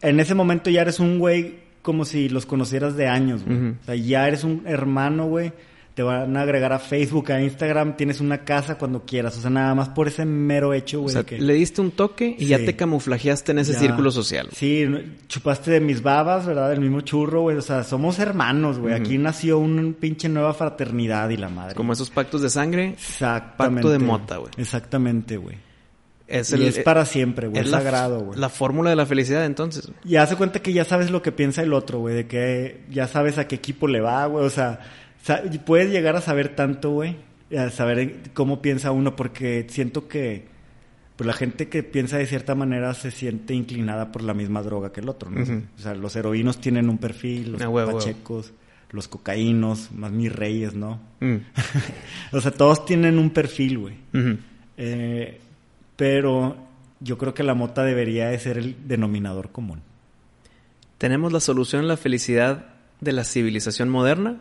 [0.01, 3.73] En ese momento ya eres un güey como si los conocieras de años, güey.
[3.73, 5.53] O sea, ya eres un hermano, güey
[5.97, 9.39] te van a agregar a Facebook, a Instagram, tienes una casa cuando quieras.
[9.39, 11.09] O sea, nada más por ese mero hecho, güey.
[11.09, 11.41] O sea, que...
[11.41, 14.51] le diste un toque y ya te camuflajeaste en ese círculo social.
[14.53, 14.87] Sí,
[15.27, 16.69] chupaste de mis babas, ¿verdad?
[16.69, 17.57] Del mismo churro, güey.
[17.57, 18.93] O sea, somos hermanos, güey.
[18.93, 21.75] Aquí nació una pinche nueva fraternidad y la madre.
[21.75, 22.89] Como esos pactos de sangre.
[22.89, 23.81] Exactamente.
[23.81, 24.53] Pacto de mota, güey.
[24.59, 25.57] Exactamente, güey.
[26.29, 27.63] Es, el, es para siempre, güey.
[27.63, 28.39] Es, sagrado, güey.
[28.39, 29.91] La fórmula de la felicidad, entonces.
[30.05, 32.15] Y hace cuenta que ya sabes lo que piensa el otro, güey.
[32.15, 34.45] De que ya sabes a qué equipo le va, güey.
[34.45, 34.81] O sea
[35.65, 37.17] puedes llegar a saber tanto, güey,
[37.57, 40.45] a saber cómo piensa uno, porque siento que
[41.17, 44.93] pues la gente que piensa de cierta manera se siente inclinada por la misma droga
[44.93, 45.43] que el otro, ¿no?
[45.43, 48.53] O sea, los heroínos tienen un perfil, los ah, pachecos,
[48.91, 51.01] los cocaínos, más mis reyes, ¿no?
[51.21, 51.37] Mm.
[52.33, 53.95] o sea, todos tienen un perfil, güey.
[54.77, 55.41] Eh,
[55.97, 56.57] pero
[57.01, 59.81] yo creo que la mota debería de ser el denominador común.
[60.99, 62.67] Tenemos la solución a la felicidad
[63.01, 64.37] de la civilización moderna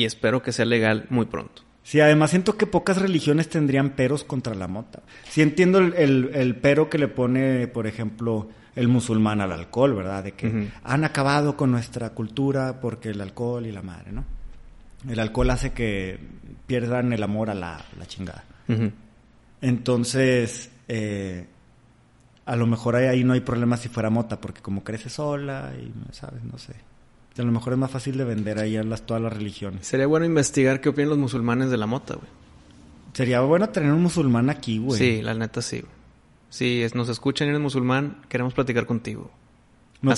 [0.00, 1.62] y espero que sea legal muy pronto.
[1.82, 5.02] Sí, además siento que pocas religiones tendrían peros contra la mota.
[5.28, 10.24] Sí entiendo el, pero que le pone, por ejemplo, el musulmán al alcohol, ¿verdad?
[10.24, 14.24] De que han acabado con nuestra cultura porque el alcohol y la madre, ¿no?
[15.08, 16.18] El alcohol hace que
[16.66, 18.44] pierdan el amor a la, chingada.
[19.60, 21.46] Entonces, eh,
[22.46, 25.92] a lo mejor ahí no hay problema si fuera mota, porque como crece sola y,
[26.12, 26.42] ¿sabes?
[26.44, 26.74] No sé.
[27.38, 29.86] A lo mejor es más fácil de vender ahí a las, todas las religiones.
[29.86, 32.28] Sería bueno investigar qué opinan los musulmanes de la mota, güey.
[33.12, 34.98] Sería bueno tener un musulmán aquí, güey.
[34.98, 35.82] Sí, la neta sí.
[36.50, 39.30] Si nos escuchan y eres musulmán, queremos platicar contigo.
[40.02, 40.14] No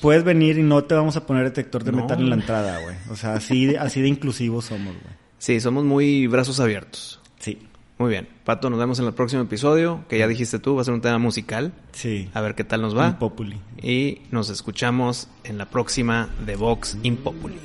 [0.00, 2.96] puedes venir y no te vamos a poner detector de metal en la entrada, güey.
[3.10, 5.14] O sea, así, así de inclusivos somos, güey.
[5.38, 7.20] Sí, somos muy brazos abiertos.
[7.38, 7.58] Sí.
[8.02, 8.26] Muy bien.
[8.44, 11.00] Pato, nos vemos en el próximo episodio, que ya dijiste tú, va a ser un
[11.00, 11.72] tema musical.
[11.92, 12.28] Sí.
[12.34, 13.10] A ver qué tal nos va.
[13.10, 13.60] Impopuli.
[13.80, 17.60] Y nos escuchamos en la próxima de Vox Impopuli.